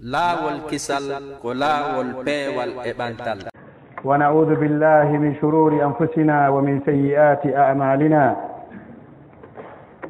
[0.00, 1.04] laawol kisal
[1.44, 3.38] ko laawol peewal e ɓantal
[4.04, 8.36] ونعوذ بالله من شرور أنفسنا ومن سيئات أعمالنا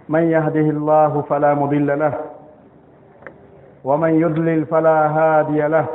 [0.09, 2.15] من يهده الله فلا مضل له
[3.85, 5.87] ومن يضلل فلا هادي له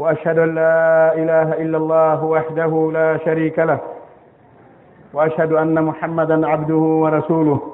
[0.00, 3.80] وأشهد أن لا إله إلا الله وحده لا شريك له
[5.12, 7.73] وأشهد أن محمدا عبده ورسوله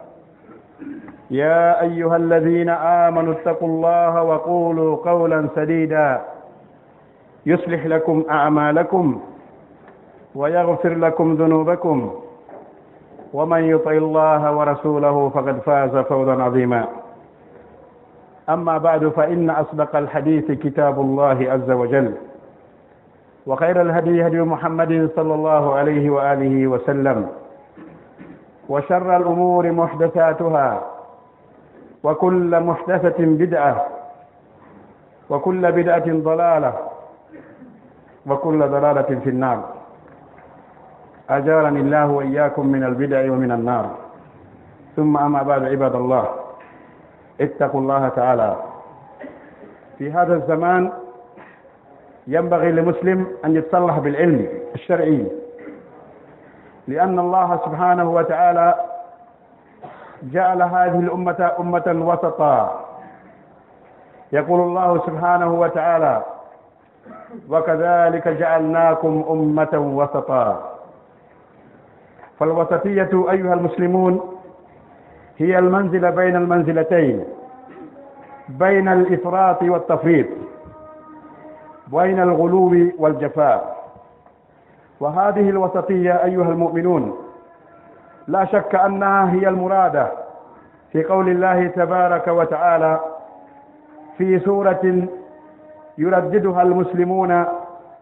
[1.31, 6.21] يا أيها الذين آمنوا اتقوا الله وقولوا قولا سديدا
[7.45, 9.19] يصلح لكم أعمالكم
[10.35, 12.11] ويغفر لكم ذنوبكم
[13.33, 16.85] ومن يطع الله ورسوله فقد فاز فوزا عظيما.
[18.49, 22.13] أما بعد فإن أصدق الحديث كتاب الله عز وجل
[23.47, 27.27] وخير الهدي هدي محمد صلى الله عليه وآله وسلم
[28.69, 30.90] وشر الأمور محدثاتها
[32.03, 33.85] وكل محدثة بدعة
[35.29, 36.73] وكل بدعة ضلالة
[38.27, 39.63] وكل ضلالة في النار
[41.29, 43.89] أجارني الله وإياكم من البدع ومن النار
[44.95, 46.29] ثم أما بعد عباد الله
[47.41, 48.55] اتقوا الله تعالى
[49.97, 50.91] في هذا الزمان
[52.27, 55.25] ينبغي لمسلم أن يتصلح بالعلم الشرعي
[56.87, 58.75] لأن الله سبحانه وتعالى
[60.23, 62.85] جعل هذه الأمة أمة وسطا.
[64.31, 66.23] يقول الله سبحانه وتعالى
[67.49, 70.71] وكذلك جعلناكم أمة وسطا.
[72.39, 74.21] فالوسطية أيها المسلمون
[75.37, 77.23] هي المنزلة بين المنزلتين
[78.49, 80.27] بين الإفراط والتفريط
[81.87, 83.81] بين الغلو والجفاء.
[84.99, 87.17] وهذه الوسطية أيها المؤمنون
[88.27, 90.07] لا شك أنها هي المرادة
[90.91, 92.99] في قول الله تبارك وتعالى
[94.17, 95.07] في سورة
[95.97, 97.45] يرددها المسلمون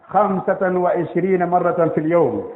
[0.07, 2.47] خمسة وعشرين مرة في اليوم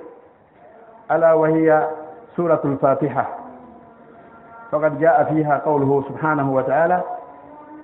[1.11, 1.87] ألا وهي
[2.35, 3.29] سورة الفاتحة
[4.71, 7.01] فقد جاء فيها قوله سبحانه وتعالى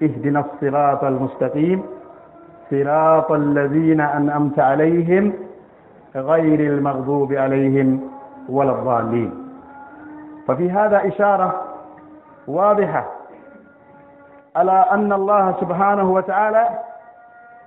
[0.04, 1.84] اهدنا الصراط المستقيم
[2.72, 5.34] صراط الذين أنأمت عليهم
[6.16, 8.02] غير المغضوب عليهم
[8.50, 9.49] ولا الضالين
[10.50, 11.62] ففي هذا إشارة
[12.48, 13.06] واضحة
[14.56, 16.70] على أن الله سبحانه وتعالى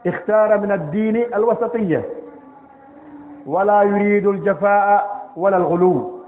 [0.06, 2.04] اختار من الدين الوسطية
[3.47, 6.20] ولا يريد الجفاء ولا الغلو.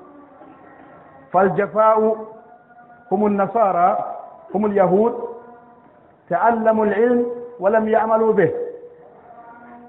[1.32, 2.16] فالجفاء
[3.12, 3.98] هم النصارى
[4.54, 5.28] هم اليهود
[6.30, 7.26] تعلموا العلم
[7.60, 8.50] ولم يعملوا به.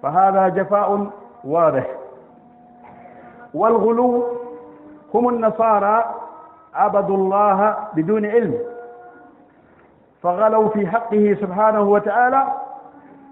[0.03, 1.07] فهذا جفاء
[1.43, 1.85] واضح.
[3.53, 4.25] والغلو
[5.13, 6.14] هم النصارى
[6.75, 8.53] عبدوا الله بدون علم
[10.23, 12.43] فغلوا في حقه سبحانه وتعالى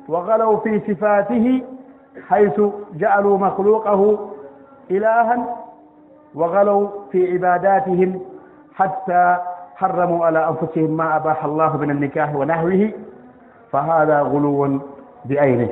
[0.07, 1.63] وغلوا في صفاته
[2.29, 2.61] حيث
[2.93, 4.29] جعلوا مخلوقه
[4.91, 5.55] إلها
[6.35, 8.21] وغلوا في عباداتهم
[8.75, 9.37] حتى
[9.75, 12.91] حرموا على أنفسهم ما أباح الله من النكاح ونحوه
[13.71, 14.79] فهذا غلو
[15.25, 15.69] بعينه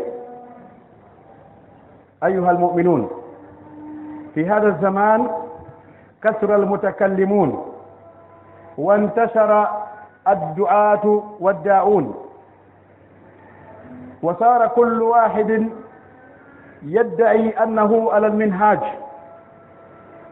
[2.24, 3.09] أيها المؤمنون
[4.36, 5.28] في هذا الزمان
[6.24, 7.66] كثر المتكلمون
[8.78, 9.68] وانتشر
[10.28, 12.16] الدعاة والداعون
[14.24, 15.70] وصار كل واحد
[16.84, 18.80] يدعي أنه على المنهاج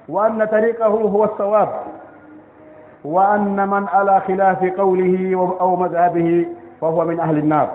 [0.10, 1.70] وأن طريقه هو الصواب
[3.04, 6.46] وأن من على خلاف قوله أو مذهبه
[6.82, 7.70] فهو من أهل النار.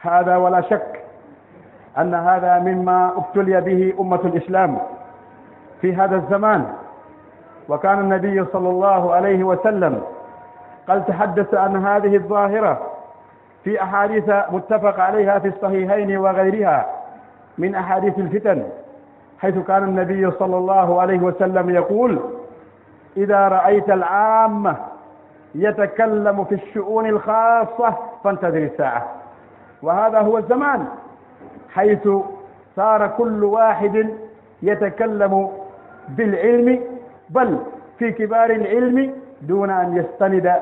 [0.00, 1.00] هذا ولا شك
[1.98, 4.78] أن هذا مما ابتلي به أمة الإسلام.
[5.84, 6.66] في هذا الزمان.
[7.68, 10.02] وكان النبي صلى الله عليه وسلم
[10.88, 12.80] قد تحدث عن هذه الظاهرة
[13.64, 16.86] في أحاديث متفق عليها في الصحيحين وغيرها
[17.58, 18.66] من أحاديث الفتن
[19.38, 22.20] حيث كان النبي صلى الله عليه وسلم يقول
[23.16, 24.76] إذا رأيت العامة
[25.54, 27.94] يتكلم في الشؤون الخاصة
[28.24, 29.06] فانتظر الساعة.
[29.82, 30.86] وهذا هو الزمان
[31.74, 32.08] حيث
[32.76, 34.08] صار كل واحد
[34.62, 35.63] يتكلم
[36.08, 36.80] بالعلم
[37.30, 37.58] بل
[37.98, 40.52] في كبار العلم دون أن يستند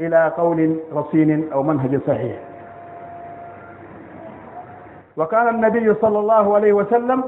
[0.00, 2.36] إلى قول رصين أو منهج صحيح.
[5.16, 7.24] وكان النبي صلى الله عليه وسلم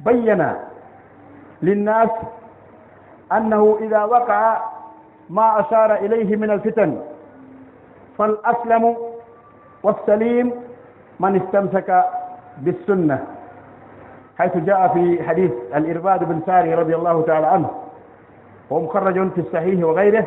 [0.00, 0.52] بين
[1.62, 2.10] للناس
[3.32, 4.62] أنه إذا وقع
[5.30, 7.00] ما أشار إليه من الفتن
[8.18, 8.96] فالأسلم
[9.82, 10.52] والسليم
[11.20, 12.04] من استمسك
[12.58, 13.26] بالسنة.
[14.38, 17.70] حيث جاء في حديث الإرباد بن ساري رضي الله تعالى عنه
[18.72, 20.26] هو مخرج في الصحيح وغيره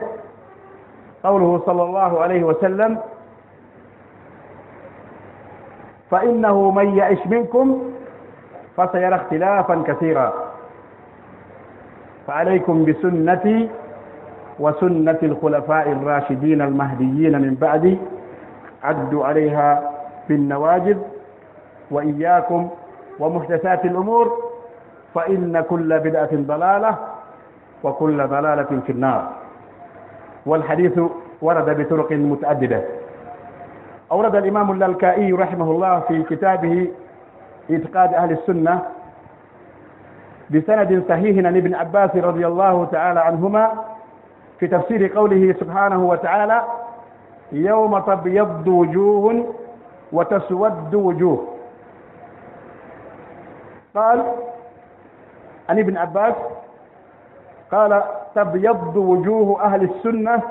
[1.23, 2.97] قوله صلى الله عليه وسلم
[6.11, 7.83] فإنه من يعش منكم
[8.77, 10.33] فسيرى اختلافا كثيرا.
[12.27, 13.69] فعليكم بسنتي
[14.59, 17.97] وسنة الخلفاء الراشدين المهديين من بعدي
[18.83, 19.91] عدوا عليها
[20.29, 20.97] بالنواجذ
[21.91, 22.69] وإياكم
[23.19, 24.37] ومحدثات الأمور
[25.15, 26.95] فإن كل بدعة ضلالة
[27.83, 29.29] وكل ضلالة في النار
[30.45, 30.99] والحديث
[31.41, 32.81] ورد بطرق متعددة
[34.11, 36.91] أورد الإمام اللالكائي رحمه الله في كتابه
[37.71, 38.81] إتقاد أهل السنة
[40.49, 43.71] بسند صحيح عن ابن عباس رضي الله تعالى عنهما
[44.59, 46.63] في تفسير قوله سبحانه وتعالى
[47.51, 49.53] يوم تبيض وجوه
[50.11, 51.54] وتسود وجوه
[53.95, 54.23] قال
[55.69, 56.33] عن ابن عباس
[57.71, 58.03] قال
[58.35, 60.41] تبيض وجوه أهل السنة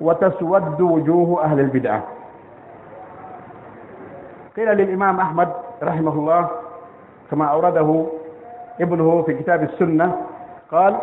[0.00, 2.02] وتسود وجوه أهل البدعة.
[4.56, 5.48] قيل للإمام أحمد
[5.82, 6.48] رحمه الله
[7.30, 8.06] كما أورده
[8.80, 10.16] ابنه في كتاب السنة
[10.70, 10.96] قال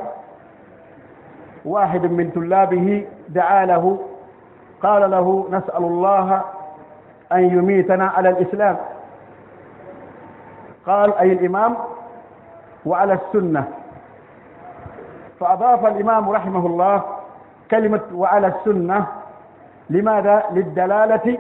[1.66, 4.00] واحد من طلابه دعا له
[4.84, 6.42] قال له نسأل الله
[7.32, 8.78] أن يميتنا على الإسلام.
[10.88, 11.78] قال أي الإمام
[12.86, 13.68] وعلى السنة.
[15.40, 17.04] فأضاف الإمام رحمه الله
[17.72, 19.08] كلمة وعلى السنة.
[19.90, 21.38] لماذا؟ للدلالة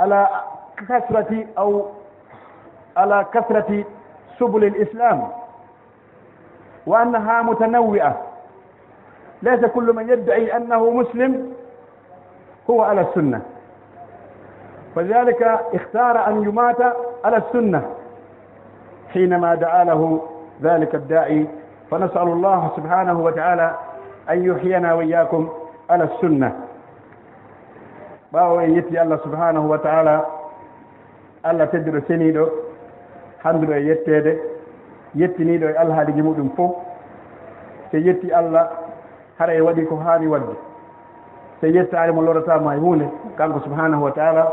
[0.00, 0.28] على
[0.76, 1.86] كثرة أو
[2.96, 3.84] على كثرة
[4.38, 5.28] سبل الإسلام.
[6.86, 8.16] وأنها متنوعة.
[9.42, 11.52] ليس كل من يدعي أنه مسلم
[12.70, 13.42] هو على السنة.
[14.94, 15.42] فلذلك
[15.74, 16.80] اختار أن يمات
[17.24, 17.90] على السنة.
[19.14, 20.22] حينما دعا له
[20.62, 21.46] ذلك الداعي
[21.90, 23.74] فنسأل الله سبحانه وتعالى
[24.30, 25.48] أن يحيينا وإياكم
[25.90, 26.52] على السنة.
[28.34, 30.24] ɓaawo en yetti allah subhanahu wa taala
[31.44, 32.44] allah tedduɗo seniiɗo
[33.44, 34.32] hannduɗo e yetteede
[35.14, 36.72] yettiniiɗo e alhaaliji muɗum fof
[37.90, 38.64] so yetti allah
[39.38, 40.54] hara e waɗi ko haani waɗde
[41.60, 43.06] so yettaari mo lorataama e huunde
[43.38, 44.52] kanko subhanahu wa taala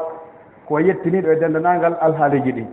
[0.68, 2.68] ko yettiniiɗo e denndanangal alhaaliji ɗin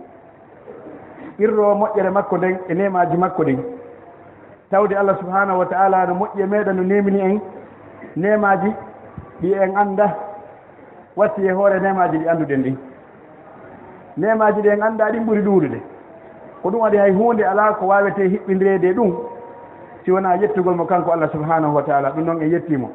[1.39, 3.59] ɓirro moƴƴere makko nden e nemaji makko ɗin.
[4.71, 7.39] Tawde allah subhanahu wa taala no moƴƴi e meɗen no nemini en
[8.15, 8.73] nemaji
[9.41, 10.15] ɗi en annda
[11.15, 12.75] watti e hoore nemaji ɗi annduɗen ɗin.
[14.17, 15.79] Nemaji ɗi en annda ɗin ɓuri ɗuuɗude
[16.61, 19.13] ko ɗum waɗi hay hunde ala ko wawete hiɓɓindirede ɗum
[20.03, 22.89] si wona yettugol mo kanko allah subhanahu wa taala ɗum noon en yettimo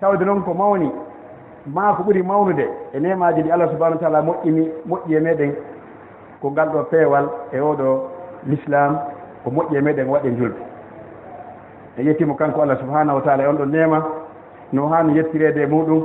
[0.00, 0.90] tawde noon ko mawni
[1.66, 5.52] ma ko ɓuri mawnude e nemaji ɗi allah subahanahu wa taala moƴƴini moƴƴi e meɗen.
[6.44, 7.88] ko ngal ɗo peewal e oɗo
[8.46, 8.98] l'islam
[9.44, 10.60] ko moƴƴi e meɗen waɗe julɓe
[11.96, 14.04] e yettimo kanko allah subahanahu wa taala e on ɗo nema
[14.72, 16.04] no hani yettirede e muɗum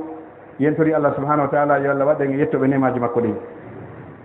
[0.59, 3.35] yentori allah subahanahu wa taala yo allah waɗen e yettoɓe nemaji makko ɗin.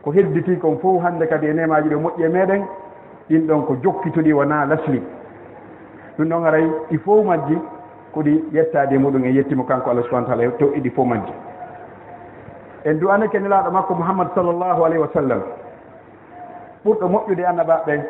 [0.05, 2.62] Ko hedditi kon fof hande kadi e nemaji ɗo moƴƴi e meɗen
[3.29, 5.03] ɗin ɗon ko jokkituɗi wona lasli.
[6.19, 7.59] Ɗum ɗon aray e ɗi fof majji
[8.15, 11.33] koɗi yettade e muɗum e yettimo kanko allah subahana taala e to iɗi fof majji.
[12.85, 15.41] En du'anake nelaɗo makko mouhammad sallllahu alayhi wa sallam
[16.85, 18.00] ɓurɗo moƴƴude e annabaɓe ɓen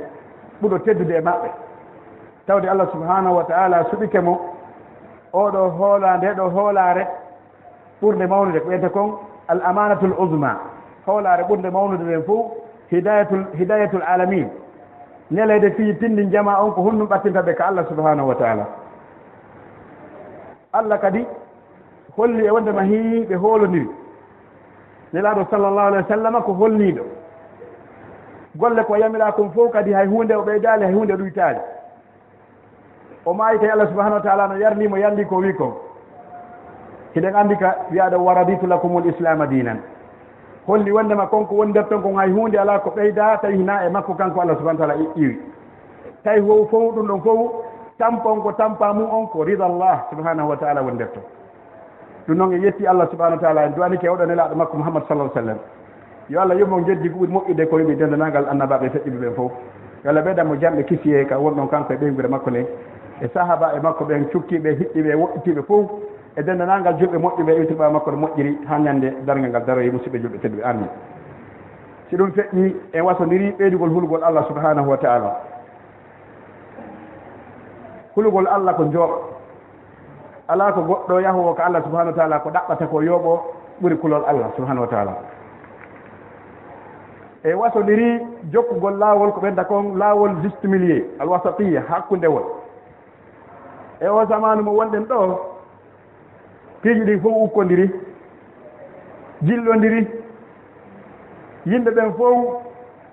[0.63, 1.49] ɓurɗo teddude e maɓɓe.
[2.47, 4.39] Tawde allah subhanahu wa taala suɓike mo
[5.33, 7.07] oɗo hoola nde ɗo hoolare
[8.03, 10.51] ɓurde mawnude ko wiyete kon al amanatul usma
[11.07, 12.47] hoolare ɓurde mawnude ɓen fof
[12.91, 14.49] hidayatul hidayatul alamin.
[15.31, 18.67] Ñaleyde fii tindi jama on ko honɗum ɓattinta ɓe ko allah subhanahu wa taala.
[20.73, 21.27] Allah kadi
[22.17, 23.89] holli e wondema hiiɓe hoolodiri
[25.13, 27.03] nelaaɗo sallllahu alah wa sallam ko holniiɗo.
[28.57, 31.59] golle ko yamira kon fof kadi hay hunde o ɓeydali hay hunde ɗuytali.
[33.27, 35.73] O maayi maayite allah subahanahu wa taala no yarnimo yandi ko wii kon
[37.15, 39.79] hiɗen anndi ka wiyaɗo waraditu lakumul islama dinan
[40.67, 43.89] holli wondema konko woni nder ton kon hay hunde ala ko ɓeyda tawi hina e
[43.91, 45.39] makko kanko allah subahana taala iwi.
[46.25, 47.51] Tawi fof fof ɗum ɗon fof
[47.99, 51.23] tampon ko tampa mum on ko rida llah subhanahu wa taala woni nder ton
[52.29, 55.31] ɗum noon e yetti allah subahanahu wa taala en duwanike oɗo nelaɗo makko mouhammad sallah
[55.35, 55.59] sallam
[56.29, 59.53] yo allah yoɓmo jeddi ko ɓuuri moƴƴude ko yoɓi dendanagal annabaɓe feƴƴiɓe ɓen fof.
[60.05, 62.67] Yo allah ɓeydanmo jamɓe kisiye ka wonɗon kanko e ɓeygude makko nde
[63.23, 65.91] e sahaba e makko ɓen cukkiɓe hiɗɗiɓe woɗɗitiɓe fof
[66.37, 69.91] e dendanagal julɓe moƴƴuɓe e itirɓa makko no moƴƴiri ha ñande dargal ngal daroyi e
[69.93, 70.63] musidɓe julɓe tedduɓe.
[70.65, 70.89] Amin.
[72.11, 75.37] Si ɗum feƴƴi e wasodiri ɓeydugol hulgol allah subhanahu wa taala.
[78.17, 79.17] Hulgol allah ko jooɓa
[80.49, 83.33] ala ko goɗɗo yahowo ko allah subahanahu wa taala ko ɗaɓɓata ko yooɓo
[83.83, 85.13] ɓuri kulol allah subahanahu wa taala.
[87.45, 88.21] e wasodiri
[88.53, 92.45] jokkugol laawol ko ɓedda kon laawol juste milier alwasatiya hakkundewol.
[94.01, 95.19] E o zamanu mo wonɗen ɗo
[96.83, 97.91] piiji ɗi fof ukkodiri
[99.43, 100.09] jillodiri
[101.67, 102.39] yimɓe ɓen fof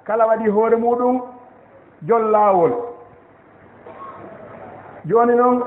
[0.08, 1.22] kala waɗi hoore muɗum
[2.08, 2.72] jol laawol.
[5.06, 5.64] Jooni noon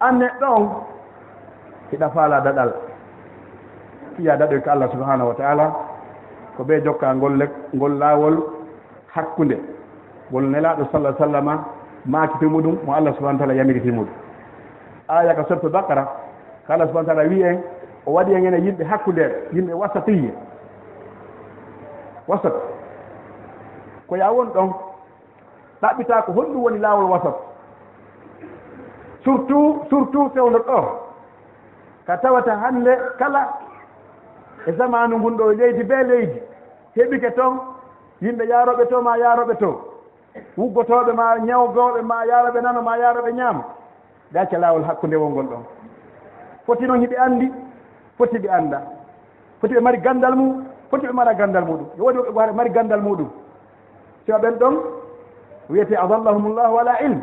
[0.00, 0.68] anne ɗon
[1.90, 2.70] hiɗa faala daɗal.
[4.16, 5.87] Fiya daɗoy ko allah subahanahu wa taala.
[6.58, 7.38] ko ɓe jokka ngol
[7.74, 8.36] ngol laawol
[9.14, 9.56] hakkunde.
[10.30, 11.54] Ngol nelaaɗo sallah sallama
[12.04, 14.12] maakiti muɗum mo allah subahana taala yamiriti muɗum.
[15.08, 16.04] Aya ka sotto bakara
[16.66, 17.62] ko allah subahana taala wi en
[18.06, 20.30] o waɗi en ene yimɓe hakkundeɓe yimɓe wasatiye
[22.26, 22.52] wasat.
[24.08, 24.72] Ko ya won ɗon
[25.82, 27.34] ɗaɓɓita ko honɗum woni laawol wasat.
[29.24, 30.80] Surtout surtout fewndo ɗo
[32.06, 33.48] ka tawata hannde kala
[34.66, 36.47] e zamanu ngun ɗo leydi be leydi.
[36.96, 37.54] heɓike toon
[38.22, 39.70] yimɓe yaaroɓe to ma yaaroɓe to.
[40.56, 43.62] Wuggotoɓe ma ñawgoɓe ma yaaroɓe nano ma yaaroɓe ñaama
[44.32, 45.62] gacca laawol hakkunde wongol ɗon.
[46.66, 47.52] Foti noon hiɓe anndi
[48.18, 48.82] foti ɓe annda.
[49.60, 51.86] Foti ɓe mari ganndal mum foti ɓe mara ganndal muɗum.
[51.96, 53.28] Yo woodi woɓe mari ganndal muɗum.
[54.24, 54.74] Siwa ɓen ɗon
[55.70, 57.22] wiyete adallahumullahu wala ilme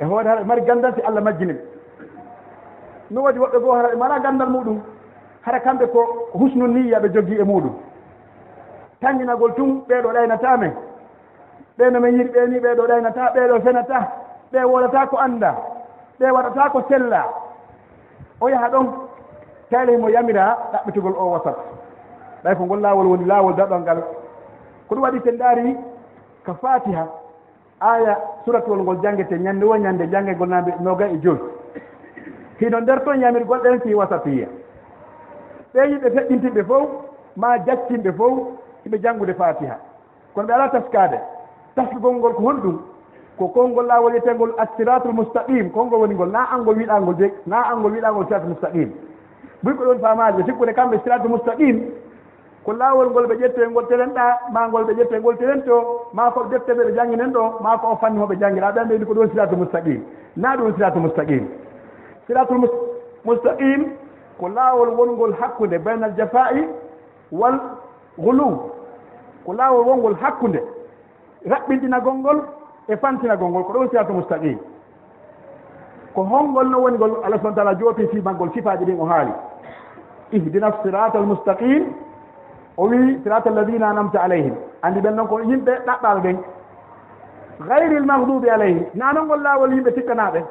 [0.00, 1.52] e hoore haɗa mari ganndal si allah majjini.
[1.52, 1.60] Ɓe
[3.10, 4.80] no waɗi woɓɓe goo haɗa ɓe mara ganndal muɗum.
[5.42, 6.00] Hara kamɓe ko
[6.34, 7.74] husnu niya ɓe jogii e muɗum.
[9.00, 10.72] tanginagol tun ɓeeɗo ɗaynata men
[11.78, 13.98] ɓe no min yiɗi ɓe ni ɓeeɗo ɗaynata ɓeeɗo fenata.
[14.52, 15.54] Ɓe wolata ko annda.
[16.20, 17.22] Ɓe waɗata ko sella.
[18.40, 18.86] O yaha ɗon
[19.70, 21.56] tawi mo yamira ɗaɓɓitugol o wasat.
[22.44, 24.02] Ɓay ko ngol laawol woni laawol daɗol ngal.
[24.88, 25.76] Ko ɗum waɗi ten daari
[26.46, 27.06] ko fatiha
[27.80, 31.40] aya suratowol ngol jangete ñande wo ñannde janngegol naɓe noga e joyi.
[32.60, 34.46] Hino nder toon yamirgol ɗen fi wasatiya
[35.74, 36.88] ɓe yimɓe feɗɗintiɓe fof
[37.36, 38.38] ma jaccinɓe fof
[38.84, 39.76] hiɓe janngude fatiha.
[40.34, 41.18] Kono ɓe ala taskade.
[41.74, 42.78] Taskugol ngol ko honɗum
[43.38, 47.92] ko konngol laawol yetengol assiratul moustaqim konngol woni ngol na angol wiɗangol de na angol
[47.92, 48.90] wiɗangol siratul moustaqim
[49.62, 51.76] ɓuri ko ɗon faamaade ɓe sikkude kamɓe siratul moustaqim
[52.64, 55.76] ko laawol ngol ɓe ƴette ngol telenɗa ma ngol ɓe ƴette ngol telen to
[56.12, 59.04] ma ko defte ɓe ɓe jannginen ɗo ma ko o fanni hoɓe janngira ɓen ɓeydi
[59.06, 60.02] ko ɗon siratul moustaqim
[60.36, 61.46] na ɗum siratul moustaqim
[62.26, 62.58] siratul
[63.24, 63.86] moustaqim
[64.40, 66.66] ko laawol wongol hakkunde baynal jafa'i
[67.32, 67.54] wal
[68.18, 68.52] guluw
[69.46, 70.60] ko laawol wongol hakkunde
[71.46, 72.38] raɓɓintinagol ngol
[72.88, 74.58] e fantinagol ngol ko ɗon siratu moustaqim
[76.14, 79.32] ko hongol no woni ngol allah subahana taala jooti simangol sifaji ɗin o haali.
[80.32, 81.84] Ihdina sirata almustaqim
[82.76, 84.54] o wi sirata alladina anamta alayhim.
[84.82, 86.36] Andi ɓen noon ko yimɓe ɗaɓɓal ɓen.
[87.68, 88.84] Gayri lmahdubi alayhim.
[88.94, 90.42] Nanon ngol laawol yimɓe tikkanaɓe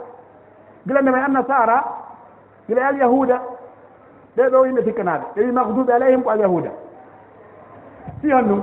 [0.88, 1.83] gila nde may annasara
[2.67, 3.38] gila e alyahuda
[4.38, 6.69] ɓe ɗo yimɓe tikkanaɓe ɓe wi mahdubi alayhim ko alyahuda
[8.21, 8.61] si hon ɗum.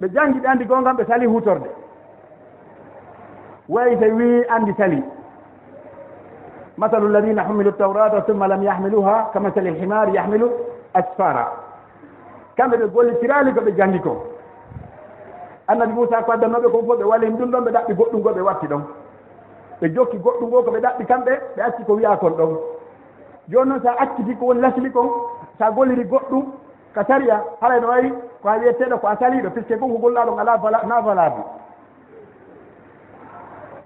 [0.00, 1.68] Ɓe janngi ɓe anndi gongam ɓe sali hutorde
[3.68, 5.02] wayi so wii anndi sali
[6.76, 10.50] masalu alladina humilu tawrata summa lam yahmiluha ka masali lhimar yahmilu
[10.94, 11.46] asfara.
[12.56, 14.12] Kamɓe ɓe gollitirali ko ɓe janngi ko.
[15.68, 18.40] Annabi moussa ko addanoɓe ko fof ɓe walin ɗum ɗon ɓe ɗaɓɓi goɗɗum ngo ɓe
[18.40, 18.82] watti ɗon.
[19.80, 22.56] Ɓe jokki goɗɗum ngo ko ɓe ɗaɓɓi kamɓe ɓe acci ko wiya kon ɗon.
[23.48, 25.08] Joni noon sa acciti ko woni lasli kon
[25.58, 26.44] sa golliri goɗɗum
[26.96, 28.10] ka saria haray no wayi
[28.42, 30.56] ko a wiyeteɗo ko a saliɗo puisque gonko gollaɗo ala
[30.88, 31.44] na valable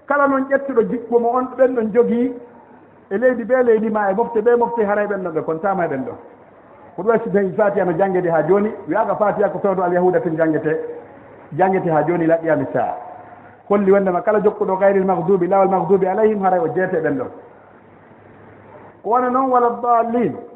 [0.07, 2.33] kala noon ƴettuɗo jikku mo on ɓen ɗon jogii
[3.11, 5.87] e leydi be leydi ma e mofte ɓe mofte haray ɓen ɗon ɓe kontama e
[5.87, 6.17] ɓen ɗon.
[6.95, 10.35] Ko ɗum wasi tawi fatiha no jangguede ha joni wiyaka fatiha ko fewdo alyahuda ten
[10.37, 10.71] jangguete
[11.57, 12.95] jangguete ha joni laɓɓiyami saa
[13.69, 17.29] holli wondema kala jokkuɗo gayril mahdubi lawal mahdubi alayhim haray o jeete e ɓen ɗon.
[19.03, 20.50] Ko wona noon wala dallin.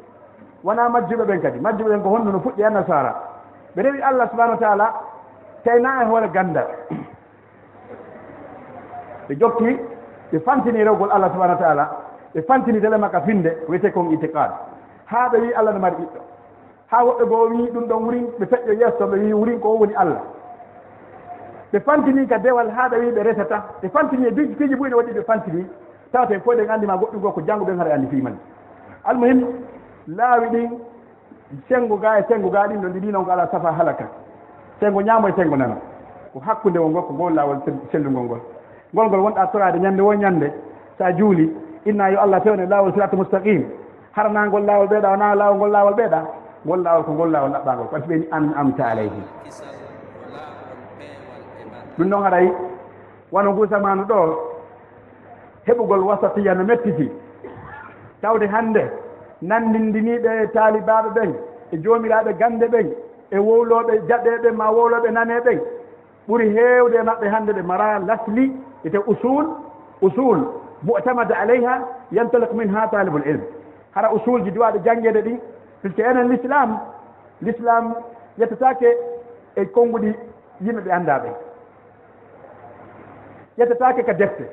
[0.66, 3.12] wona majjuɓe ɓen kadi majjuɓe ɓen ko honno no fuɗɗi annasara
[3.74, 4.86] ɓe rewi allah subahanahu wa taala
[5.64, 6.66] tawna e hoore gandal
[9.28, 9.78] ɓe jokki
[10.32, 11.84] ɓe fantini rewgol allah subahanahu wa taala
[12.34, 14.50] ɓe fantini dele makka finde wiyete kon itiqad.
[15.06, 16.20] Ha ɓe wi allah no mari ɓiɗɗo.
[16.90, 19.94] Ha woɓɓe goo wi ɗum ɗon wurin ɓe feƴƴo yesso ɓe wi wurin ko woni
[19.94, 20.20] allah.
[21.72, 25.12] Ɓe fantini ka dewal ha ɓe wi ɓe resata ɓe fantini e piiji ɓuyɗe waɗi
[25.12, 25.66] ɓe fantini
[26.12, 28.36] tawata en fof eɗen anndi goɗɗum goo ko janngo ɓen haɗa anndi fimani
[29.04, 29.46] almuhim
[30.06, 30.70] laawi ɗin
[31.68, 34.04] sengo ga e sengo ga ɗin ɗo ɗi ɗinon ko alaa safa halaka.
[34.80, 35.76] Sengo ñaamo e sengo nana.
[36.32, 37.58] Ko hakkunde won ngol ko ngol laawol
[37.92, 38.40] sellungol ngol.
[38.94, 40.52] Ngol ngol wonɗa torade ñande wo ñande
[40.98, 41.50] sa juuli
[41.84, 43.64] inna yo allah fewne laawol siratu moustaqim
[44.12, 46.20] haranangol laawol ɓeeɗa wona laawol ngol laawol ɓeeɗa
[46.66, 49.22] ngol laawol ko ngol laawol ɗaɓɓangol ko ati ɓeni an amta alayhi.
[51.98, 52.52] Ɗum noon haɗay
[53.32, 54.18] wono nguusamanu ɗo
[55.66, 57.10] heɓugol wasatiya no mettiti.
[58.22, 58.82] Tawde hannde
[59.42, 61.32] nanndindiniiɓe e taalibaaɓe ɓen
[61.72, 62.86] e joomiraaɓe gannde ɓen
[63.30, 65.60] e wowlooɓe jaɗeeɓe ma wowlooɓe nanee ɓen
[66.28, 68.52] ɓuri heewde e maɓɓe hannde ɓe mara lasli
[68.84, 69.46] ete usul
[70.02, 70.38] usul
[70.82, 71.74] mutamada aleyha
[72.12, 73.40] yantalik min ha talibul ilm.
[73.94, 75.40] Hara usul ji duwaaɗe janngeede ɗi
[75.82, 76.78] puisque enen l'islam
[77.42, 77.94] l'islam
[78.36, 78.88] l' yettataake
[79.56, 80.14] e konnguɗi
[80.60, 81.34] yimɓe ɓe anndaa ɓen
[83.58, 84.44] ƴettataake ka defte.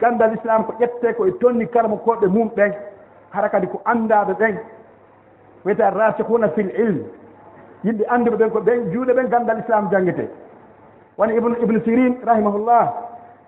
[0.00, 2.72] Ganndal islam ko ƴettee ko e tonni kala mo koɓe mum ɓen
[3.34, 4.56] hara kadi ko anndaɓe ɓen
[5.64, 6.98] wiyete rasikuna fil ilm
[7.84, 10.28] yimɓe annduɓe ɓen ko ɓen juuɗe ɓen ganndal islam janngete
[11.18, 12.84] woni ibnu ibnu sirin rahimahullah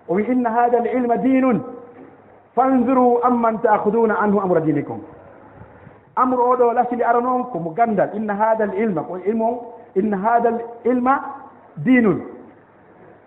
[0.07, 1.59] o wi inna hada l ilma dinun
[2.55, 4.99] fanduru amman taahuduna anhu amra dinikum
[6.15, 9.57] amru oɗo lasili ara noon komo ganndal inna hada l ilma ko ilmu on
[9.95, 10.59] inna hada l
[10.91, 11.13] ilma
[11.77, 12.21] dinun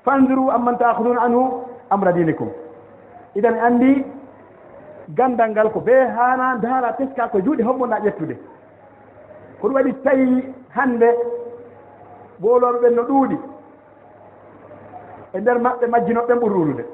[0.04, 1.42] fanduru amman taahuduna anhu
[1.90, 2.48] amra dinikum
[3.34, 4.04] idan anndi
[5.16, 8.36] gandal ngal ko bee haana daara teska ko juuɗe hommoɗa ƴettude.
[9.60, 11.08] Ko ɗum waɗi tawi hannde
[12.42, 13.38] ɓoolooɓe ɓen no ɗuuɗi
[15.34, 16.84] e nder maɓɓe majjinoɓen ɓuri ruulude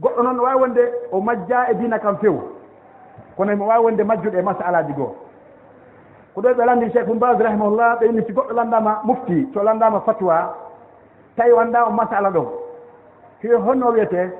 [0.00, 2.36] goɗɗo noon no waawi wonde o majja e diina kam few
[3.36, 5.14] kono mo waawi wonde majjuɗe e masalaji goo.
[6.34, 10.00] Ko ɗo ɓe landi cheikh umbas rahimahullah ɓe yimmi si goɗɗo landama mufti so landama
[10.00, 10.54] fatwa
[11.36, 12.46] tawi wanda o masala ɗon.
[13.42, 14.30] Hiyo honno wiyetee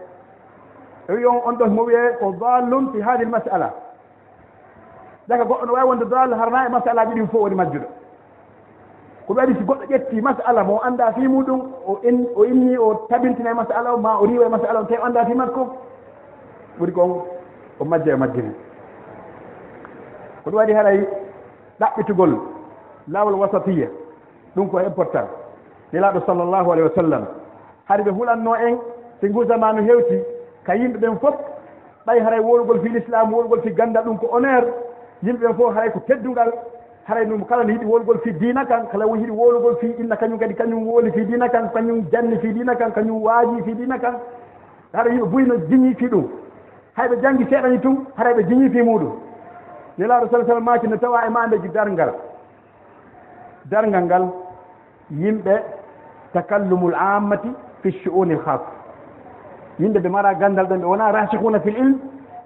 [1.15, 3.73] wi on on ɗon mo wiye ko dallum fi hadi l masala
[5.29, 7.87] daga goɗɗo no wawi wonde dal harna e masalaji ɗin fof woni majjuɗo.
[9.27, 11.61] Ko ɓe waɗi si goɗɗo ƴetti masala mo annda fi muɗum
[12.37, 15.25] o inni o tabintina e masala o ma o riwa e masala o tawi annda
[15.27, 15.67] fi makko
[16.79, 17.23] ɓuri kon
[17.81, 18.53] o majja e majjini
[20.45, 21.07] ko ɗum waɗi haray
[21.81, 22.33] ɗaɓɓitugol
[23.09, 23.89] lawol wasatiya
[24.57, 25.29] ɗum ko important.
[25.93, 27.25] Nelaɗo sallllahu alayhi wa sallam
[27.89, 28.79] hade ɓe hulanno en
[29.21, 30.23] si ngu zamanu hewti
[30.69, 31.35] ka yimɓe ɓen fof
[32.07, 34.65] ɓay haray wolugol fi l'islam wolugol fi gandal ɗum ko honneur
[35.23, 36.53] yimɓe ɓen fof haray ko teddungal
[37.09, 40.39] haray ɗum kala no yiɗi wolugol fi dina kan kala yiɗi wolugol fi inna kañum
[40.39, 43.99] kadi kañum wooli fi dina kan kañum janni fi dina kan kañum waaji fi dina
[43.99, 44.15] kan.
[44.93, 46.27] Haɗa yimɓe buyno jiñi fi ɗum.
[46.97, 49.13] Hayɓe janngi seeɗani tun haɗa ɓe jiñi fi muɗum.
[49.99, 52.13] Nelaaɗo sala sallam maaki no tawa e maandeji darngal.
[53.71, 54.25] Darngal ngal
[55.11, 55.63] yimɓe
[56.33, 57.49] takallumul ammati
[57.83, 58.79] fi chu'uni l hasa
[59.79, 61.99] yimɓe ɓe mara gandal ɗon ɓe wona rasihuna fil ilm.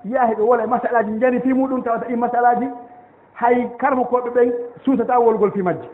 [0.04, 2.68] Yaahi ɓe wola e masalaji jari fi muɗum tawata ɗi masalaji.
[3.34, 4.52] Hay karma koɓe ɓen
[4.84, 5.88] suusata wolgol fi majji.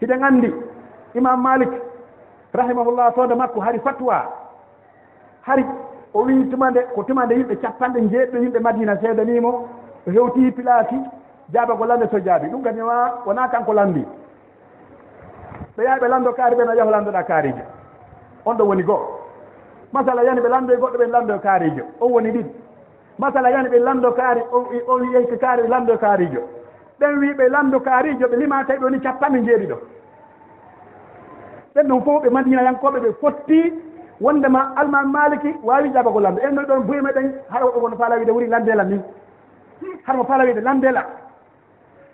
[0.00, 0.52] Hiɗen andi
[1.14, 1.70] imam malik
[2.52, 4.22] rahimahullah soode makko hari fatwa.
[5.42, 5.64] Hari
[6.14, 9.68] o wi tumande ko tumande yimɓe capanɗe jeeɗɗo yimɓe madina seedanimo.
[10.06, 10.96] O hewti pilaki
[11.52, 14.04] jaaba ko lande so jaabi ɗum kadi ma wona kanko landi.
[15.76, 17.62] Ɓe yaha ɓe lando kaari ɓe no yaho landoɗa kaariji.
[18.44, 19.27] On ɗo woni goo.
[19.92, 22.50] masala yani ɓe landoye goɗɗo ɓe lando e kaarijo on woni ɗiɗi.
[23.18, 24.40] Masala yani ɓe lando kaari
[24.88, 26.40] on yeyko kaari ɓe lando kaarijo
[27.00, 28.98] ɓen wi ɓe lando kaarijo ɓe lima tawi e ɗoni
[29.32, 29.76] ni jeeɗi ɗo.
[31.74, 33.72] Ɓen ɗon fof ɓe madinayankoɓe ɓe fotti
[34.20, 37.96] wondema almami maliki wawi jaaba ko lamdo en ɗo ɗon buye meɗen haɗa woɓɓe kono
[37.96, 39.00] faala wiide wuri landela ni
[40.06, 41.02] haɗamo faala wiide landela.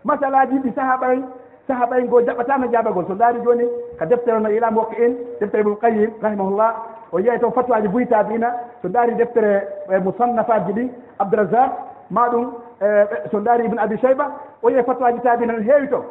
[0.05, 1.23] Masalaji ɗi saaha ɓay
[1.67, 3.65] saaha ɓay ngo jaɓatano jabagol so daari joni
[3.99, 8.35] ka deftere no ilamu hokki en deftere ibnu qayim rahimahullah o yeey toon fattuaji buytaɓe
[8.35, 11.71] ina so daari deftere e musannafaji ɗi abdourazak
[12.11, 14.31] ma ɗum e, e, so daari ibne abi cheyba
[14.63, 16.05] o yeey fattuaji taabina no heewi toon.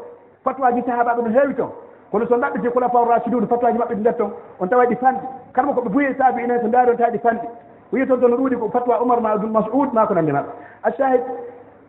[0.44, 1.70] Fattuaji sahabaɓe no heewi toon.
[2.12, 5.26] Kono so ɗaɓɓiti kola o rasidun fattuaji maɓɓe ɗi nder toon on tawa ɗi fanɗi.
[5.54, 7.48] Kala koɓe buye saabi inen so daari on tawa ɗi fanɗi.
[7.94, 10.50] O yii toon toon ɗuuɗi ko fatwa oumar ma abdoul masoud ma ko nandi maɓɓe
[10.84, 11.22] achahid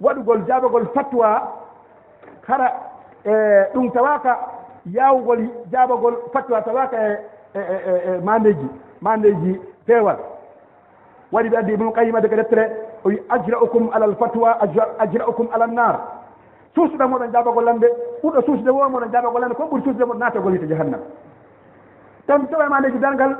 [0.00, 1.28] waɗugol jaabagol fatwa
[2.46, 2.72] hara
[3.24, 3.32] e
[3.74, 4.38] ɗum tawaka
[4.92, 5.40] yawgol
[5.72, 7.18] jaabagol fatwa tawaka e,
[7.58, 8.68] e mandeji
[9.04, 10.16] mandeji peewal
[11.32, 12.64] waɗi ɓe addi ibnu qayima daga deftere
[13.04, 14.56] o wi ajra'ukum alal fatwa
[14.98, 15.96] ajra'ukum ala nnar
[16.74, 17.86] suusuɗa moɗon jaabagol lamde
[18.22, 21.00] ɓurɗo suusude wo moɗon jaabagol lamde ko ɓuri suusude moɗon naatagol wiyte jahannam.
[22.26, 23.36] Tan tawa mandeji dalngal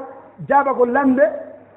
[0.48, 1.24] jaabagol lamde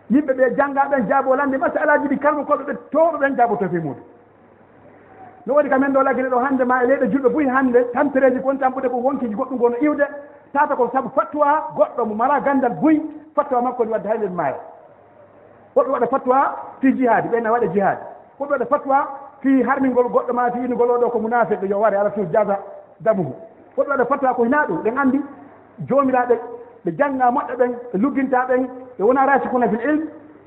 [0.09, 3.79] yimɓe ɓe janngaɓen jaabo lamde masalaji ɗi kalmo koɓe ɓe towɓe ɓen jaabo tofi e
[3.79, 4.03] muɗum
[5.45, 8.39] no waɗi ka men ɗo laggele ɗo hannde ma e leyɗe julɓe buyi hannde tampereji
[8.39, 10.05] gon tampude ko wonkiji goɗɗum gono iwde
[10.57, 12.97] tata ko sabu fattuwa goɗɗo mo mara gandal buy
[13.35, 14.57] fattuwa makko ni wadde hay nder maayo.
[15.75, 16.39] Woɓɓe waɗa fattuwa
[16.81, 18.01] fi jihaadi ɓeyna waɗa jihaadi.
[18.39, 18.99] Woɓɓe waɗa fattuwa
[19.41, 22.57] fi harmingol goɗɗo ma fi inugol oɗo ko munafiqe yo ware ala toujours jasa
[22.99, 23.33] damuhu.
[23.77, 25.21] Woɓɓe waɗa fattuwa ko hina ɗum ɗen anndi
[25.87, 26.35] joomiraɓe
[26.85, 28.67] ɓe jannga moƴƴo ɓen ɓe lugginta ɓen
[28.97, 30.05] ɓe wona rasikuna fil ilme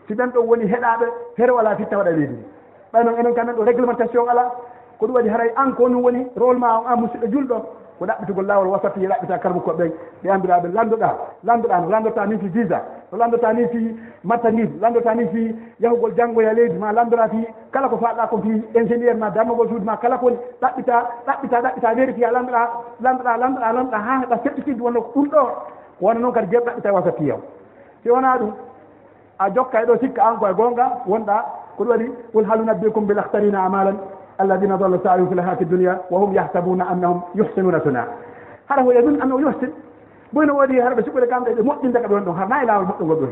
[0.09, 2.45] si ɓen ɗon woni heɗaɓe feere wala fitta waɗa leydi ndi
[2.93, 4.51] ɓay noon enen kamen ɗo réglementation ala
[5.01, 7.57] ko ɗum waɗi haray an ko ɗum woni rôle ma o an musidɗo julɗo
[7.99, 9.85] ko ɗaɓɓitugol lawol wasatti ɗaɓɓita karbu koɓe
[10.23, 11.09] ɓe andiraɓe landoɗa
[11.45, 12.79] landoɗa no landota ni fi visa
[13.13, 17.29] no landota ni fi matta ni landota ni fi yahugol janngoya e leydi ma landora
[17.29, 20.95] fi kala ko faɗɗa ko fi ingénieur ma dammagol suudu ma kala kowoni ɗaɓɓita
[21.27, 22.63] ɗaɓɓita ɗaɓɓita vérifié landoɗa
[23.03, 25.43] landoɗa landoɗa landoɗa ha heɓa certitude wonno ko ɗum ɗo.
[26.01, 27.39] Wona noon kadi jeeɓ ɗaɓɓita wasatti yaw
[28.03, 28.53] si wona ɗum
[29.39, 31.37] a jokka e ɗo sikka an koye gonga wonɗa
[31.77, 33.97] ko ɗum waɗi qul halu nabbikum bil ahtarina amalan
[34.41, 38.05] alladina dalla ضل fi lhayati dunia wa hum yahsabuna annahum yuhsinuna suna
[38.69, 39.71] hara هو ɗum anno yuhsin
[40.33, 43.05] boyno woodi hara ɓe suɓɓude kam ɗe moƴƴin daga ɗon ɗon ha nayi laawol moƴƴo
[43.05, 43.31] ngol ɗon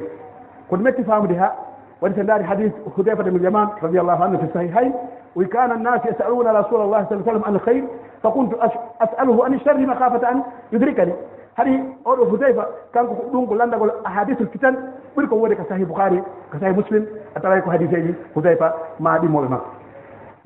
[0.71, 1.53] kono metti famude ha
[2.01, 4.93] waɗi so ndaari hadis hudayfata min yaman radiallahu anhu fi sahihayn
[5.37, 7.85] wi kana annasu yasaluna rasul allah sa sallam an lhayr
[8.23, 8.57] fa kuntu
[9.01, 10.43] asaluhu an sharri makhafata an
[10.73, 11.13] yudrikani
[11.57, 14.75] hari oɗo hudayfa kanko ko ɗum ko landagol ahadisul fitan
[15.17, 16.19] ɓuri ko woodi ko sahih boukari
[16.51, 19.71] ko sahih muslim a taray ko hadiseji hudayfa ma ɗimmoɓe makko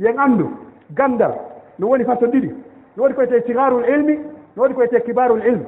[0.04, 0.46] yen anndu
[0.94, 1.32] ganndal
[1.78, 2.50] no woni façon ɗiɗi
[2.96, 4.16] no woodi koyete sigarul ilmi
[4.56, 5.66] no woodi koyete kibarul ilme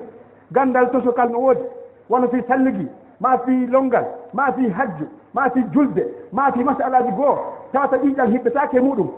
[0.52, 1.62] ganndal tosokal no woodi
[2.10, 2.86] wono fi salligi
[3.20, 7.36] ma fi longal ma fi hajju ma fi julde ma fi masalaji goo.
[7.72, 9.08] Tawata ɗiɗal hiɓɓetake muɗum.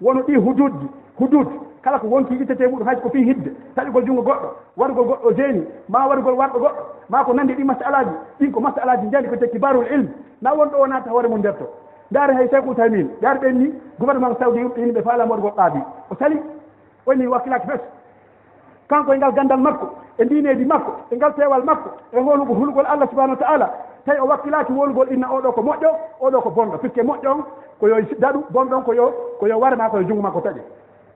[0.00, 0.86] Wono ɗi hududji
[1.18, 1.48] hudud.
[1.82, 3.50] Kala ko wonki ittete muɗum hayso ko fi hidde.
[3.74, 8.10] Taƴugol junngo goɗɗo wargol goɗɗo jeeni ma wargol warɗo goɗɗo ma ko nanndi ɗi masalaji
[8.40, 10.08] ɗin ko masalaji njandi koyete kibarul ilme
[10.42, 11.66] na won ɗo wonaa hoore mum nderto.
[12.12, 15.80] ndaari hay tawi ko utamin ndaari ɓen ni gouvernement saudi yimɓe ɓe faalama waɗi woɗɗaabi
[16.10, 16.36] o sali
[17.06, 17.80] woni wakkilaki fes.
[18.88, 19.86] Kanko e ngal gandal makko
[20.18, 23.66] e ndineedi makko e ngal peewal makko e holugo hulgol allah subahanau wa taala
[24.04, 27.42] tawi o wakkilaki wolugol inna oɗo ko moƴƴo oɗo ko bonɗo puisque moƴƴo on
[27.80, 30.60] koyo daɗu bonɗon koyo koyo ko yo warma ko junngo makko taƴe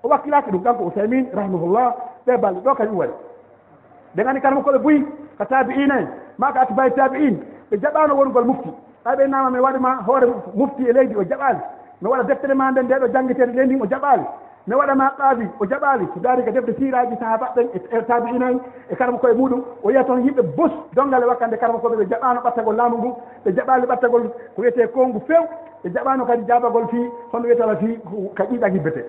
[0.02, 1.94] o wakkilaki ɗum kanko ousaymin rahimahullah
[2.26, 3.12] ɓe balɗe ɗo kañum waɗi.
[4.16, 5.04] Ɓe gandi kanma koɓe boyi
[5.38, 7.36] ko tabi ina en ma ko atibaye tabi in
[7.70, 8.70] ɓe jaɓano wongol mufti.
[9.06, 11.60] tawi ɓe nama mi waɗima hoore mufti e leydi o jaɓali
[12.02, 14.24] mi waɗa deftere ma nden nde ɗo janggetede leydi o jaɓali
[14.66, 16.06] mi waɗama qaabi o jaɓaali.
[16.14, 18.58] So daari ko defde siraji siiraji sahabaɓen e tabiinaji
[18.90, 21.96] e, e karma koye muɗum o yiya toon yimɓe bos dongal e wakkande karma koɓe
[21.96, 23.14] ɓe jaɓano ɓattagol laamu ngu
[23.44, 24.22] ɓe jaɓali ɓattagol
[24.54, 25.42] ko wiyete kongu few
[25.84, 26.98] ɓe jaɓano kadi jabagol fi
[27.32, 28.00] hono wiyetala fi
[28.34, 29.04] ka ƴiɗa gibbete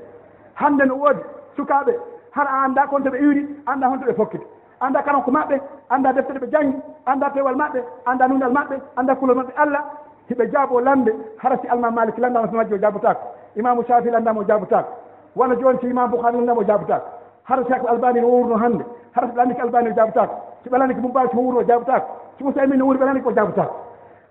[0.53, 1.21] hannde no woodi
[1.55, 1.93] sukaɓe
[2.31, 4.45] har a annda konto ɓe iwri annda honto ɓe fokkite
[4.80, 9.16] annda kama ko maɓɓe annda deftere ɓe janngi annda pewal maɓɓe annda nundal maɓɓe annda
[9.16, 9.84] kulol maɓɓe allah
[10.30, 13.22] hiɓe jaabo lamde hara si alma malik landama majji o jaabotako
[13.56, 14.90] imamu shafi landama o jaabotako
[15.36, 17.06] wona jooni si imam bouhari landama o jaabotako
[17.44, 18.86] hara si ako albani o wurno hannde
[19.16, 22.08] hara so ɓe landiki albani o jaabotako si ɓe landiki mum mbawi somo o jaabotako
[22.38, 23.74] si so amin no wuuri ɓe landiki o jaabotako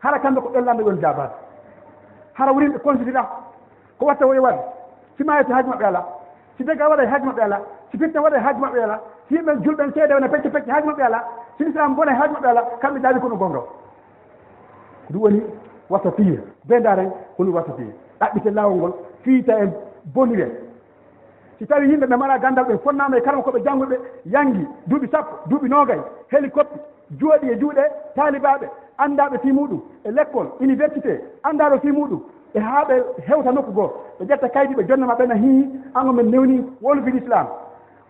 [0.03, 1.33] hara kamɓe ko ɗon lamde ɓen jaabade
[2.35, 3.23] hara wurimɓe considéra
[3.99, 4.61] ko watta woye wadde
[5.17, 6.05] simayete haaji maɓɓe ala
[6.57, 9.35] si dega waɗa e haaju maɓɓe ala si fitna waɗa e haaju maɓɓe ala si
[9.35, 11.25] yimɓe julɓen seede wona pecce pecce haaju maɓɓe ala
[11.57, 13.59] si l'islam bona e haaju maɓɓe ala kamɓe daawi ko ɗum gonga.
[13.59, 15.43] Ko ɗum woni
[15.91, 18.93] wasa fiya beendaren ko wasa fiya ɗaɓɓite laawol ngol
[19.23, 19.69] fiita e
[20.15, 20.37] boni
[21.59, 25.49] si tawi yimɓe ɓe mbaɗa ganndal ɓe fonnama e karama koɓe jangguɓe yangi duuɓi sappo
[25.49, 26.77] duuɓi noogay hélicopte
[27.19, 27.83] jooɗi e juuɗe
[28.15, 28.67] taalibaɓe
[28.99, 32.21] anndaɓe fi muɗum e l' école université anndaɗo fi muɗum
[32.57, 32.95] e haa ɓe
[33.29, 37.47] hewta nokku goo ɓe ƴetta kaydi ɓe jonnama ɓena hii ango men newni wolvi islam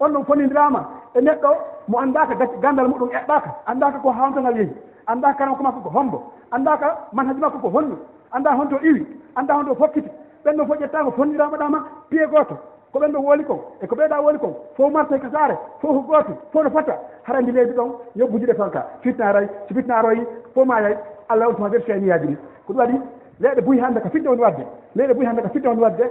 [0.00, 0.80] on ɗum fonidirama
[1.14, 1.50] e neɗɗo
[1.88, 4.72] mo anndaka gandal muɗum eɓɓaka anndaka ko hawntangal yehi
[5.06, 6.18] anndaka karama ko makko ko hombo
[6.50, 7.96] anndaka manhaji makko ko honno
[8.32, 10.10] annda honto iwi annda honto fokkiti.
[10.44, 11.78] Ɓen ɗon fof ƴettako fonnidirama ɗama
[12.10, 12.54] pied goto
[12.92, 15.54] ko ɓen ɗo wooli kon e ko ɓeeɗa wooli kon fof marta e ko saare
[15.80, 16.94] fof ko gooto fof no fota
[17.26, 20.22] harandi leydi ɗon yobbujuɗe fanka fitna aray so fitna aroyi
[20.54, 20.96] fof ma yay
[21.28, 23.00] allah on tuma versi e ɗi ko ɗum waɗi
[23.40, 24.64] leyɗe buyi hannde ko fitna woni wadde.
[24.96, 26.04] Leyɗe buyi hannde ko fitna woni wadde.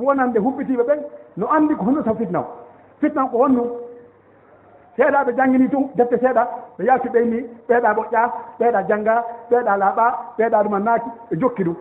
[0.00, 1.00] Wonande huɓɓitiiɓe ɓen
[1.36, 2.44] no anndi ko honno taw fitna o.
[3.00, 3.62] Fitna o ko honno
[4.96, 6.42] seeɗaɓe janngini tun defte seeɗa
[6.78, 8.22] ɓe yalti ɓeyni ɓeeɗa ɓoƴƴa
[8.58, 10.06] ɓeeɗa jannga ɓeeɗa laaɓa
[10.38, 11.76] ɓeeɗa ɗuma naaki ɓe jokki ɗum.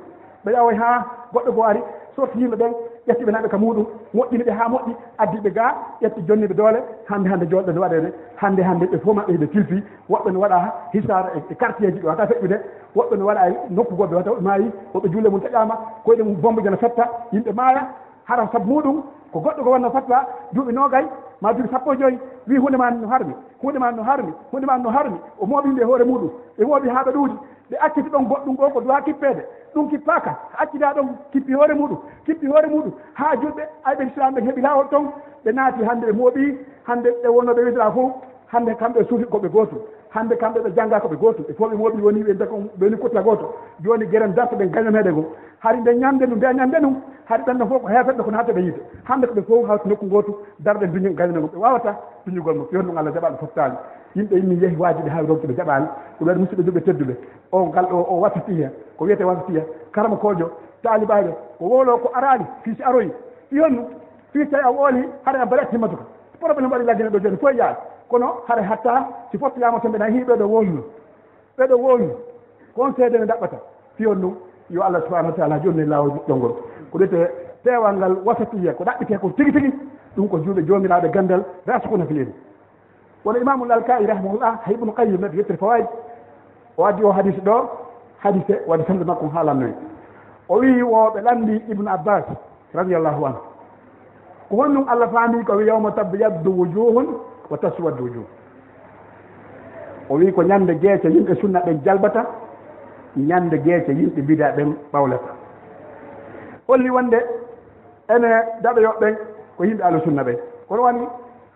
[0.46, 1.82] ɓe ƴawoy ha goɗɗo goo ari
[2.16, 2.74] sorti yimɓe ɓen
[3.08, 5.66] ƴettiɓe naɓe ka muɗum moƴƴini ɓe ha moƴƴi addiɓe ga
[6.02, 6.80] ƴetti jonniɓe doole
[7.10, 10.58] hande hande jolɗe ne waɗede hande hande ɓe fof maɓɓe ɓe kilfi woɓɓe ne waɗa
[10.94, 12.58] hisar e quartier ji ɓe wata feƴƴude
[12.96, 16.62] woɓɓe ne waɗa e nokku goɓe wata maayi woɓɓe juule mum taƴama koyɗe mum bombe
[16.64, 17.82] jana fetta yimɓe maaya
[18.26, 21.06] hara sabu muɗum ko goɗɗo ko wanno fatwa duuɓi nogay
[21.42, 24.66] ma duuɓi sappo e joyi wi hunde ma no harmi hunde ma no harmi hunde
[24.66, 27.36] ma no harmi o mooɓi yimɓe e hoore muɗum ɓe mooɓi haa ɓeɗuuji
[27.70, 31.98] ɓe acciti ɗon goɗɗum ɗo ko duwa kippeede ɗum kippaka accida ɗon kippi hoore muɗum
[32.26, 35.06] kippi hoore muɗum ha julɓe ayɓe islam ɓe heeɓi laawol ton
[35.46, 36.58] ɓe naati hannde ɓe mooɓi
[36.88, 38.12] hannde ɓe wonno ɓe widora fof
[38.54, 42.02] hannde kamɓe suufi koɓe gootum hannde kamɓe ɓe jannga koɓe gootum e fof ɓe mooɓi
[42.02, 42.34] woni ɓe
[42.80, 45.26] ɓeni kutta gooto jooni geren darto ɓe gaño meɗe ngoo.
[45.60, 46.90] hari nde ñamde ndu nde ñamde ndu
[47.30, 48.80] haade ɓenɗo fof ko heefetɗo kono hatta ɓe yiide.
[49.04, 52.84] Hannde ko ɓe fof hawti nokku gootu darɗe duñi gaynanogum ɓe wawata duñugol mum yon
[52.86, 53.76] ɗum allah jaɓaɓe foftani
[54.16, 55.88] yimɓe yimmi yeehi waajiɓe haa rogɓe ɓe jaɓaani.
[56.20, 57.16] Ɗum waɗi musidɓe joɓe tedduɓe.
[57.52, 60.52] O ngal ɗo o wasatiya ko wiyete wasatiya karama kojo
[60.84, 63.12] taalibaɓe ko woolo ko araani fiisi aroyi.
[63.52, 63.82] Yonnu
[64.34, 66.04] fiis tawi a wooli hara a mbaɗi attimmatu ka
[66.40, 67.78] probléme waɗi laggine ɗo jooni fof e yaade
[68.10, 70.82] kono hara hatta si fottoyaama to mbeɗa hii ɓeeɗo woolnu.
[71.58, 72.12] Ɓeeɗo woolnu.
[72.76, 73.58] Kon seede ne daɓɓata
[73.98, 74.34] fiyon ɗum
[74.70, 76.54] yo allah subahana wa taala jonni laawol moƴƴol
[76.92, 77.30] ko ɗete
[77.64, 79.72] peewal ngal wasatiya ko ɗaɓɓite ko tigi tigi
[80.16, 82.28] ɗum ko juuɓe joomiraaɗo ganndal rasukuna fil
[83.26, 85.88] wono imamul lalka'i rahimahullah ha ibnu qayim nabi yettere fawaji
[86.78, 87.56] o addi o hadise ɗo
[88.24, 89.74] hadise waɗi samde makko haalannoy
[90.50, 92.24] o wii woɓe lanndi ibnu abbas
[92.74, 93.40] radiallahu anhu.
[94.50, 97.08] Ko honɗum allah faami ko wi yawma tabyaddu wujuhun
[97.50, 98.26] wa taswaddu wujuh
[100.10, 102.26] o wii ko ñannde jeece yimɓe sunna ɓen jalbata
[103.18, 105.32] ñande geece yimɓe mbida ɓen ɓawlata.
[106.68, 107.18] Holli wonde
[108.10, 108.28] ene
[108.62, 109.08] daɗoyoɓe
[109.58, 111.08] ko yimɓe ala sunna ɓen kono wani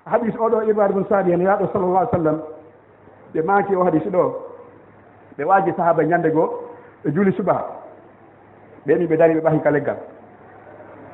[0.06, 2.38] hadis oɗo ibade bun sadi hen yaaɗo sallallah ai sallam
[3.34, 4.36] ɓe maaki o hadis ɗo
[5.38, 6.50] ɓe waaji sahaba ñande goo
[7.04, 7.66] ɓe juuli subaha
[8.86, 9.98] ɓeni ɓe dari ɓe ɓahi ka leggal.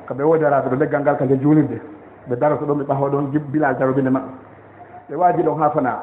[0.08, 1.80] Ko ɓe woodi ɗo leggal ngal kanje juulirde
[2.28, 4.30] ɓe daroto ɗon ɓe ɓaho ɗon bila darobinde maɓɓe.
[5.10, 6.02] Ɓe waaji ɗon haa fana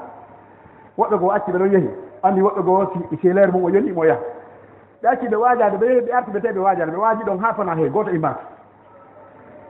[0.97, 1.89] woɓɓe goo acci ɓe ɗon yehi.
[2.23, 2.85] andi woɗɗo goo
[3.21, 4.19] sélére e mum o yonɗimo o yaha.
[5.01, 7.39] Ɓe acci ɓe waajade ɓe yehi ɓe arti ɓe te ɓe waajade ɓe waaji ɗon
[7.39, 8.19] haa fana he gooto e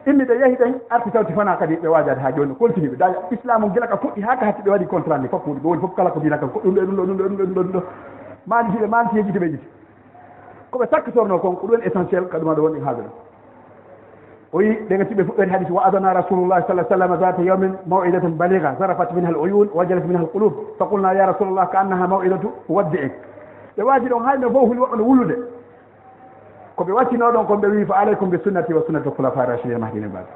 [0.05, 2.97] immi ɓe yehi ɗen arti tawti fana kadi ɓe waajade haa jooni continue ɓe.
[2.97, 5.67] Daña islamu gila ka fuɗɗi haa ka hatti ɓe waɗi contrat ni fof muɗum ɓe
[5.67, 7.53] woni fof kala ko mbina kam ɗum ɗo ɗum ɗo ɗum ɗo ɗum ɗo ɗum
[7.53, 7.81] ɗo ɗum ɗo.
[8.47, 9.67] Maanitiɓe maaniti yejjiti ɓe jiti
[10.71, 13.11] koɓe sakkitorno kon ko ɗum essentiel ka ɗuma ɗo woni haalde ɗum
[14.53, 16.95] oyi ɗega tiɓe fuɗɗani hadis wa adana rasulullah حديث واذنا رسول الله صلى الله عليه
[16.95, 20.85] وسلم ذات يوم موعظه بليغه ظرفت منها العيون وجلت ya القلوب ka
[21.79, 23.09] annaha mawidatu الله كانها
[23.77, 25.35] ɓe waji ɗon دون fof huli woɓɓe no wullude.
[26.77, 30.07] Koɓe waccino ɗon kon ɓe wi fa alay bi sunnati wa sunnati khulafa rachidin mahdine
[30.07, 30.27] baba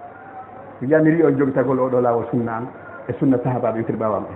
[0.82, 2.66] yamiri on jogi tagol oɗo lawol sunna an
[3.10, 4.34] e sunna sahabaɓe witir ɓawam ɓe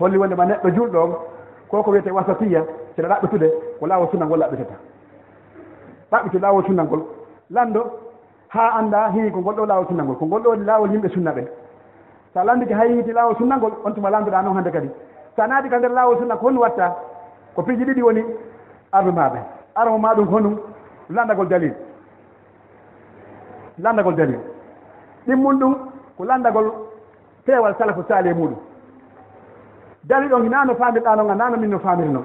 [0.00, 1.12] holli wondema neɗɗo julɗo on
[1.68, 2.64] ko ko wiyete wasatiya
[2.96, 4.74] seɗa ɗaɓɓitude ko lawol sunna ngol ɗaɓɓitata
[6.12, 7.02] ɗaɓɓitu lawol sunna ngol
[7.50, 7.82] lando
[8.48, 11.44] ha annda hii ko ngol ɗo laawol sunnagol ko ngol ɗo laawol yimɓe sunna ɓe
[12.36, 14.90] so a landike hay yiiti laawol sunnagol on tuma landoɗa noon hannde kadi.
[15.36, 16.94] So a naati ka nder laawol sunna ko hon watta
[17.54, 18.22] ko piiji ɗiɗi woni
[18.92, 19.38] ardu maɓe
[19.74, 20.56] armo ma ɗum honum
[21.08, 21.72] landagol dalil.
[23.78, 24.40] Landagol dalil.
[25.26, 25.74] Ɗimmum ɗum
[26.18, 26.72] ko landagol
[27.46, 28.58] peewal salafu saali e muɗum.
[30.04, 32.22] Dalil on hinano faamirɗa noon a nano min no faamirno.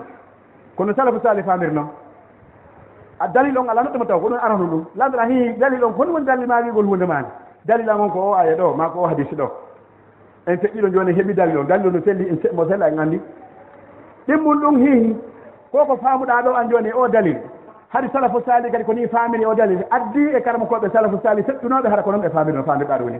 [0.75, 1.87] Kono salafu saali noon
[3.21, 4.85] a dalil on ala noɗɗoma taw ko ɗum arano ɗum.
[4.97, 7.27] Lamɗoɗa hi dalil on hon woni dalil ma wigol hunde mani
[7.65, 9.47] dalila mon ko o aya ɗo ma ko o hadis ɗo.
[10.47, 11.63] En feƴƴiɗo joni heeɓi dalil on.
[11.67, 13.21] Dalil o no selli en mo sella en anndi.
[14.27, 15.15] Ɗimmum ɗum hihi
[15.71, 17.37] ko ko faamuɗa ɗo an joni o dalil.
[17.93, 19.85] Hade salafu sali kadi ko ni faamiri o dalil.
[19.91, 23.09] Addi e karama koɓe salafu sali seɗɗunoɓe hara ko noon ɓe faamiri no faamirɗa ɗo
[23.09, 23.19] ni.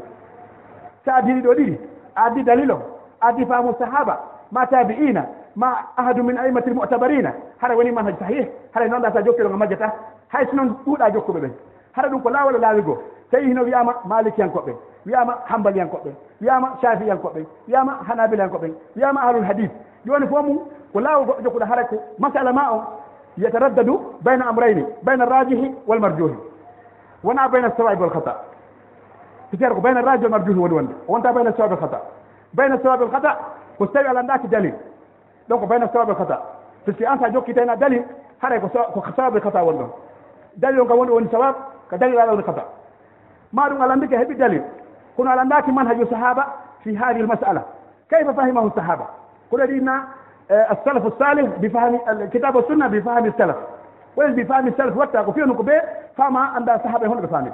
[1.06, 1.78] Sa addiɗi ɗo ɗiɗi
[2.16, 2.78] a addi dalil o
[3.22, 4.18] addi faamu sahaba
[4.52, 7.34] ma tabi'ina ma ahadu min aimati mutabarina.
[7.62, 9.92] Hara woni manhaj sahih hara noon ɗa sa jokkiro ngo majjata.
[10.30, 11.52] Hay so noon ɗuuɗa jokkuɓe ɓen.
[11.94, 12.98] Hara ɗum ko laawol laawigoo
[13.32, 14.74] tawi hino wiyama malikiyankoɓe
[15.06, 16.12] wiyama hambaliyankoɓe
[16.42, 19.70] wiyama shafiyankoɓe wiyama hanabilankoɓe wiyama ahlul hadis
[20.06, 20.60] joni fo mum
[20.94, 22.84] ko laawol goɗɗo jokkuɗa hara ko masala ma o
[23.38, 26.36] yataraddadu bayna amrayni bayna rajihi wal marjuhi
[27.24, 28.36] wona bayna sawaib walhata
[29.52, 30.94] sitére ko bayna raji wal marjuhi woni wonde.
[31.08, 32.02] Wonta bayna sawabi alhata
[32.54, 33.32] bayna sawabi alhata
[33.78, 34.74] ko so tawi alandaki dalil
[35.49, 36.41] donc bayna sawabe kata
[36.85, 38.03] puisque an sa jokkitena dalil
[38.43, 38.71] haray ko
[39.17, 39.91] sawabe kata woni ɗon
[40.57, 41.55] dalil on kam woni woni sawab
[41.91, 42.65] ko dalil ala woni kata
[43.53, 44.63] ma ɗum alandike heeɓi dalil
[45.17, 46.47] kono alandaki manhaju sahaba
[46.83, 47.63] fi hadihi lmasala
[48.11, 49.07] kayfa fahimahu sahaba
[49.51, 50.05] koɗo ɗinna
[50.51, 51.99] السلف الصالح بفهم
[52.33, 53.57] كتاب السنه بفهم السلف
[54.17, 55.77] وين بفهم السلف watta ko fiyonu ko ɓe
[56.17, 57.51] fama anda sahaaba hono ɓe faami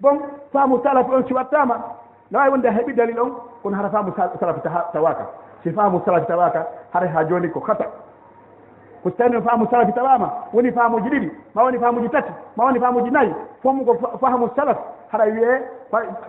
[0.00, 0.18] bon
[0.52, 1.76] faamu salaf on si wattama
[2.30, 3.30] no wawi wonde heeɓi dalil on
[3.62, 4.56] kono hara faamu salaf
[4.92, 5.24] tawaka
[5.65, 7.83] si faamu salafi tawaka hara ha joni ko kata
[9.03, 13.09] ko so faamu salafi tawama woni faamuji ɗiɗi ma woni faamuji tati ma woni faamuji
[13.11, 14.77] nayyi fomu ko faamu salaf
[15.11, 15.61] haɗa wiye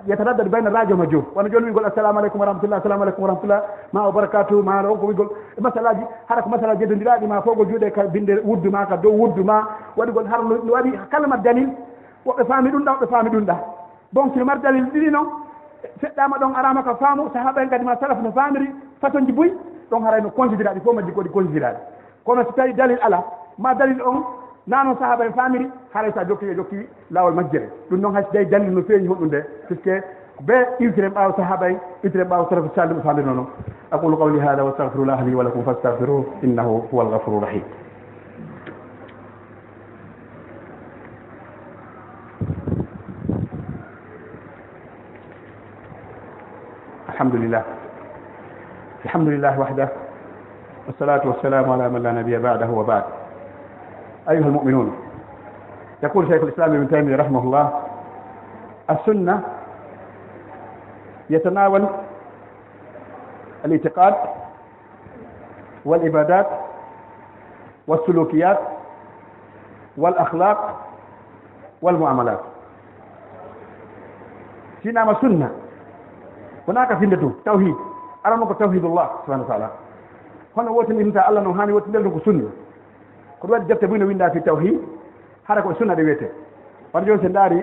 [0.09, 3.29] yetanaddadu bayna radio ma joof wono joni wigol assalamu aleykum wa rahmatullah assalamu aleykum wa
[3.29, 7.41] rahmatullah ma o barakatu ma o ko wigol e masalaji haɗa ko masala jeddodiraɗi ma
[7.43, 9.63] fof gol juuɗe ka binde wuddu ma ka dow wuddu ma
[9.97, 11.69] waɗigol har no waɗi kala mat dalil
[12.27, 13.57] woɓɓe faami ɗum ɗa woɓɓe faami ɗum ɗa.
[14.13, 15.27] Bon sino mari dalil ɗiɗi noon
[15.85, 18.69] e feɗɗama ɗon arama ka faamu sahaɓen kadi ma salaf no faamiri.
[19.02, 19.52] façon ji boyi
[19.92, 21.78] ɗon haray no considéraɗi fof majji koɗi considéraɗi
[22.26, 23.24] kono so tawi dalil ala
[23.58, 24.24] ma dalil on
[24.68, 28.46] nano sahaba en famiri haray sa jokki e jokki lawol majjere ɗum noon hayso tawi
[28.46, 30.04] dalil no feeñi honɗum nde puisque
[30.46, 33.46] be iwtire ɓaawa sahaba en iwtire ɓaawa salafu sallim famde noon
[33.92, 37.62] aqulu qawli hada wa astahfirullah li wa lakum fastahfiruh innahu huwa alghafuru rahim
[47.22, 47.36] الحمد
[49.07, 49.89] alhamdulillahi wahdah
[50.91, 53.05] wassalatu wassalamu ala man la nabiya ba'dahu wa ba'd.
[54.27, 55.07] Ayuha almuminun
[56.03, 57.81] يقول شيخ الإسلام ابن تيمية رحمه الله
[58.91, 59.43] السنة
[61.31, 61.87] يتناول
[63.65, 64.15] الاعتقاد
[65.85, 66.47] والعبادات
[67.87, 68.59] والسلوكيات
[69.97, 70.77] والأخلاق
[71.83, 72.41] والمعاملات
[74.85, 75.51] شنو سنة
[76.69, 77.77] هناك سنة توحيد
[78.27, 79.71] arano ko tawhidullah subahana wa taala.
[80.57, 82.51] Hono wotinirta allah no hani wotinirde ko sunna.
[83.41, 84.81] Ko ɗum waɗi defte fof no winda fi tawhid
[85.49, 86.31] hara koye sunna ɗe wiyete.
[86.93, 87.63] Wata joni so daari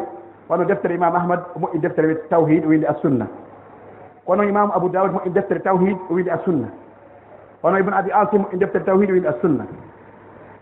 [0.50, 3.28] wano deftere imam ahmad moƴƴi deftere wiyete tawhid o winde a sunna
[4.26, 6.68] kono imam abou daoud moƴƴi deftere tawhid o winde a sunna
[7.64, 9.66] wono ibne abi asim moƴƴi deftere tawhid o winde a sunna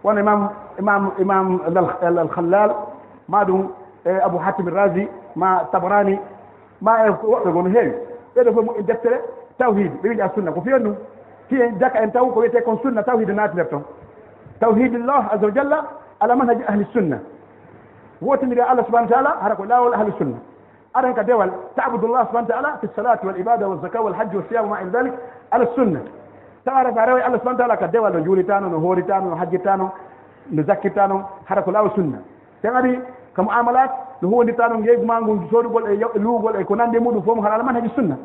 [0.03, 1.61] wono imam imam imam
[2.01, 2.75] al khallal
[3.27, 3.69] ma ɗum
[4.05, 6.19] e abou hatim rasi ma tabarani
[6.81, 7.93] ma e woɓɓe gono heewi.
[8.35, 9.21] Ɓeɗo fof moƴƴi deftere.
[9.57, 10.51] tawhide ɓe wili a sunna.
[10.51, 10.95] Ko fewn ɗum
[11.49, 13.83] hiye jaka en taw ko wiyete kon sunna tawhide naatinder toon
[14.59, 15.77] tawhidillah asa wa jalla
[16.19, 17.17] ala manhaji ahli sunna.
[18.21, 20.37] Wotindiri allah subahana wa taala hara ko laawol ahli sunna.
[20.93, 24.37] Aɗa ka dewal tabudullah subahana wa taala fi salati wal ibada wal zaka wal hajji
[24.37, 25.13] wa siyam ma ila dalik
[25.51, 25.99] ala sunna.
[26.65, 29.91] Tawara ka rewa allah subahana taala ka dewal no juulitano no hooritano no hajjirtano
[30.51, 32.17] no zakkirtano hara ko laawol sunna.
[32.61, 32.99] Ten ari
[33.35, 37.35] ko muamalat no hondirtano ngeygu ngu soodugol e luugol e ko nandi e muɗum fof
[37.35, 38.15] mo hara ala manhaji sunna.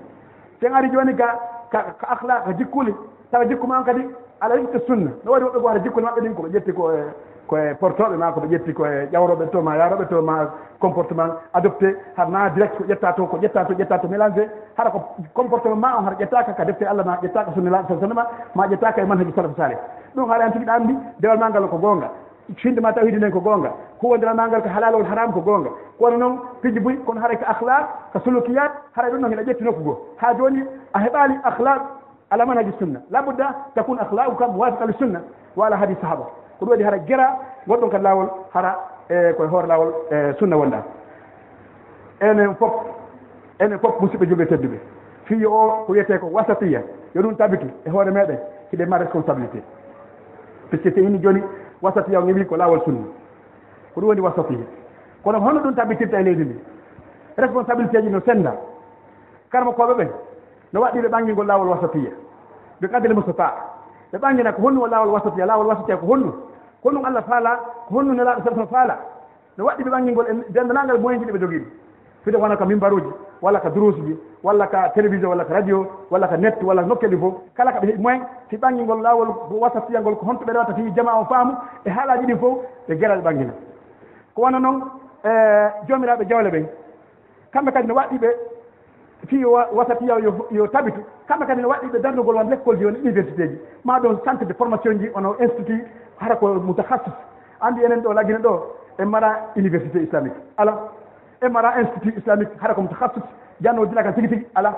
[0.61, 1.29] ten ari joni ga
[1.71, 2.95] ka ahla ka jikkuli
[3.31, 4.03] tawa jikku man kadi
[4.40, 5.11] ala yiɗi sunna.
[5.25, 7.12] No waɗi woɓɓe go wata jikkuli maɓɓe ɗin koɓe ƴetti koye eh,
[7.47, 11.33] koye eh, portoɓe ma koɓe ƴetti koye eh, ƴawroɓe to ma yaroɓe to ma comportement
[11.53, 14.49] adopté hana direct ko ƴetta to ko ƴetta to ƴetta to mélangé.
[14.79, 15.01] Haɗa ko
[15.35, 18.66] comportement ma o haɗa ƴettaka ka defte allah ma ƴettaka sunna la sa sallama ma
[18.66, 19.79] ƴettaka e manhaji salaf saleh
[20.14, 22.11] ɗum haala hen tigui ɗa andi dewal ma ngal ko gonga.
[22.55, 26.39] finde ma tawhide nden ko goonga huwondiranangal ko halal won haram ko goonga kono noon
[26.63, 29.97] piji buy kono haray ko ahlak ko solokiyat haray ɗum noon heɗa ƴetti nokku goo.
[30.17, 30.63] Ha joni
[30.95, 31.83] a heɓali ahlak
[32.31, 33.01] ala manhaji sunna.
[33.11, 35.21] Labudda takun ahlaku kam wafiq al sunna
[35.57, 36.25] wa ala hadi sahaba
[36.59, 38.77] ko ɗum waɗi hara gera gonɗon kadi lawol hara
[39.11, 40.83] e koye hoore lawol e, sunna wonɗa
[42.21, 42.73] enen fof
[43.61, 44.79] enen fof musidɓe julɓe tedduɓe.
[45.25, 46.83] Fiyo o ko wiyete ko wasatiya.
[47.15, 48.39] Yo ɗum tabiti e hoore meɗen
[48.73, 49.63] hiɗe ma responsabilité.
[50.71, 51.43] Puisque so inni joni
[51.83, 53.07] wasatiya o wi ko laawol sunna.
[53.95, 54.65] Ko ɗum woni wasatiya
[55.25, 56.57] kono hono ɗum tabitirta e leydi ndi
[57.37, 58.53] responsabilité ji no senda.
[59.51, 60.09] Karma koɓe ɓen
[60.73, 62.11] no waɗi ɓe ɓangingol laawol wasatiya.
[62.81, 63.55] Ɓe qadre moustapha
[64.12, 66.31] ɓe ɓangina ko honnu o laawol wasatiya laawol wasatiya ko honnu.
[66.83, 67.51] Ko honɗum allah faala
[67.89, 68.97] ko honnu nelaaɗo sal faala.
[69.59, 71.65] No waɗi ɓe ɓangingol e dendanangal moyen ji ɗi ɓe jogii
[72.25, 73.11] fide wona ko mimbaruji
[73.42, 77.16] walla ka drose ji walla ka télévision walla ko radio walla ko net walla nokkeɗi
[77.16, 77.35] fof.
[77.55, 81.25] Kala koɓe heeɓi moyen si ɓangingol laawol wasatiyangol ko honto ɓeɗa watta fi jama o
[81.25, 83.53] faamu e haalaji ɗi fof ɓe gera ɓe ɓangina
[84.35, 84.83] ko wona noon
[85.25, 85.31] e,
[85.88, 86.66] joomiraɓe jawle ɓen
[87.53, 88.29] kamɓe kadi no waɗɗiɓe
[89.27, 90.14] fi wasatiya
[90.51, 93.59] yo tabitu kamɓe kadi no waɗɗiɓe darnugol won l' école ji won université ji.
[93.85, 95.83] Ma ɗon centre de formation ji ono institut
[96.20, 97.12] hara ko mutahassis
[97.61, 98.62] andi enen ɗo laggina ɗo
[98.99, 100.37] en mbaɗa université islamique.
[100.57, 100.92] Alors
[101.42, 103.25] mra institut islamique haɗa ko mutahassik
[103.61, 104.72] janno jila kan tigi tigi ala.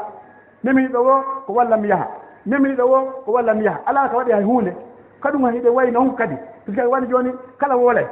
[0.64, 2.06] Memini ɗo o ko wallami yaha.
[2.46, 3.80] Memini ɗo o ko wallami yaha.
[3.86, 4.72] Ala ka waɗi hay hunde
[5.20, 6.34] kaɗum han hiɗe wayi noon kadi
[6.66, 8.06] piska wani joni kala woolay.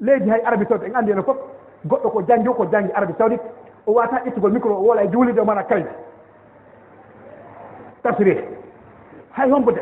[0.00, 1.36] Leydi hay arabi sawdi en anndi eno e fof
[1.86, 3.40] goɗɗo ko jangi o ko jangi arabi sawdit
[3.86, 5.88] o wata ittugol micro o woola e juulide o mana kalde
[8.02, 8.40] tafsiri
[9.32, 9.80] hay hombude.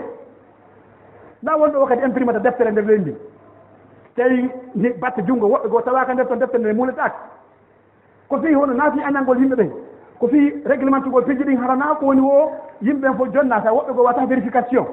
[1.42, 3.16] Na wonɗo o kadi imprimata deftere nder leydi ndi.
[4.16, 4.50] Tawi
[5.00, 7.33] batte junngo woɓɓe goo tawaka nder toon deftere nde muuletaka
[8.28, 9.70] ko fii hono naati annalngol yimɓe ɓee?
[10.18, 12.50] Ko fii réglemente gol peji ɗin harana ko woni o
[12.82, 14.86] yimɓe ɓen fof jonnata woɓɓe goo wata vérification.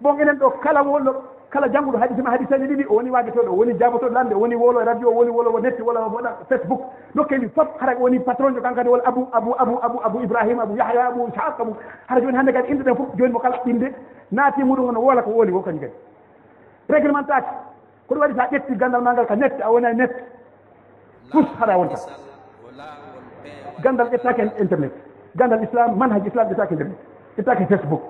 [0.00, 1.12] Bon enen ɗo kala wolɗo
[1.50, 4.38] kala jannguɗo haɗi sima haɗi sañi ɗiɗi o woni waajotoɗo o woni jaabotoɗo lande o
[4.40, 6.80] woni wolo radio o woni wolowo netti wala waɗa facebook.
[7.14, 10.76] Dokkendi fof hara woni patron jo kankadi wol abou abou abou abou abou ibrahima abou
[10.76, 11.76] yahya abou ishaq abou
[12.08, 13.92] hara joni hannde kadi inde ɗen fof joni mo kala ɓinde.
[14.32, 15.92] Naati muɗum ono woola ko wooli wo kañum kadi.
[16.88, 17.54] Réglementation
[18.08, 20.14] koɗum waɗi so a ƴetti ganndal ma ngal ka nette a wona nette
[21.32, 21.96] fof haɗa wonta.
[23.82, 24.92] Gandal ƴettaki en internet.
[25.36, 26.96] Gandal islam manhaj islam ƴettaki internet.
[27.38, 28.02] Ƴettaki facebook.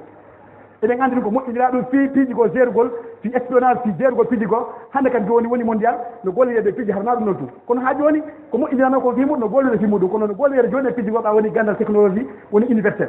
[0.82, 2.90] Eɗen anndini ko moƴƴinira ɗum fi piiji goo gérugol
[3.22, 7.14] fi espionnage fi gérugol piiji goo hannde kadi joni woni mondial no gollirede piiji harna
[7.14, 10.26] ɗum noon tout kono ha joni ko moƴƴinirano ko fimu no gollire fi muɗum kono
[10.26, 13.08] no gollire joni e, e piiji goo ɓa woni gandal technologie woni universel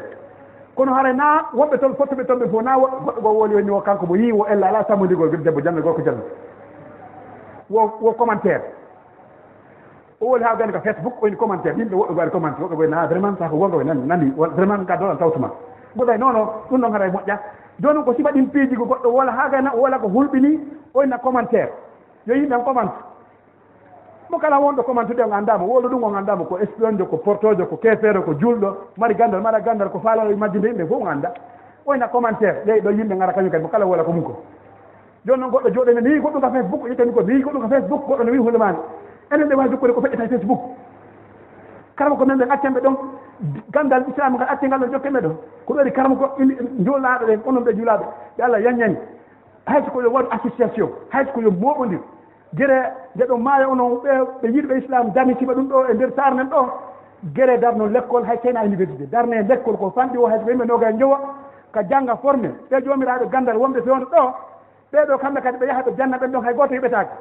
[0.75, 3.81] kono hara na woɓɓe toon fottuɓe toon ɓe fof na goɗɗo goo woni woni o
[3.81, 6.11] kanko mo yii wo ella ala sammodirgol debbo janna gorko ko
[7.69, 8.76] wo wo commentaire.
[10.21, 11.77] o woli haa gani ko facebook woni commentaire.
[11.77, 14.97] Yimɓe woɓɓe waɗi commenté woɓɓe ɓoyna vraiment sa ko gonga e nani nani vraiment ka
[14.97, 15.51] dolan tawtuma
[15.95, 17.37] goɗay non non ɗum ɗon haɗa e moƴƴa.
[17.79, 20.59] Joni ko siba ɗin piiji ko goɗɗo wola haa gana o wola ko hulɓini
[20.93, 21.69] oyna commentaire.
[22.25, 22.93] Yo yimɓen commente
[24.29, 27.77] mo kala wonɗo commentude on anndama wolo ɗum on anndama ko espionjo ko portojo ko
[27.77, 31.31] kefeero ko julɗo mari gandal mara gandal ko faalalo majjinde yimɓe fof on annda
[31.85, 32.63] oyna commentaire.
[32.65, 34.41] Ɗey ɗo yimɓe gara kañum kadi mo kala wola ko mum ko.
[35.25, 36.87] Joni noon goɗɗo jooɗo jooɗene ni goɗɗum ka facebook?
[36.89, 38.01] Yitani ko ni goɗɗum ka facebook?
[38.07, 38.77] Goɗɗo no wi hulmani
[39.31, 40.59] enen ɓe wawi jokkude ko feƴƴata e facebook.
[41.95, 42.95] Karama ko men ɓe accanɓe ɗon
[43.71, 45.29] gandal islam ngal acce ngal ɗo jokkeɓe ɗo
[45.65, 46.25] ko ɗo waɗi karama ko
[46.85, 48.05] juulaɓe ɓen onon ɓe juulaɓe
[48.37, 48.97] ɓe allah yaññani
[49.65, 51.99] hayso ko yo waɗu association hayso ko yo moɓodir.
[52.53, 52.79] Guere
[53.15, 54.11] nde ɗo maayo onon ɓe
[54.41, 56.69] ɓe yiɗɓe islam damitiɓa ɗum ɗo e nder sarnen ɗo.
[57.33, 59.05] Guere darno l' école hay sena université.
[59.07, 61.19] Darne l' école ko fanɗi o hayso ko yimɓe noga e jowa
[61.73, 64.33] ka jangga formé ɓe jomiraɓe gandal wonɓe fewno ɗo.
[64.93, 67.11] Ɓeɗo kamɓe kadi ɓe yaha ɓe janna ɓen ɗon hay goto heɓetake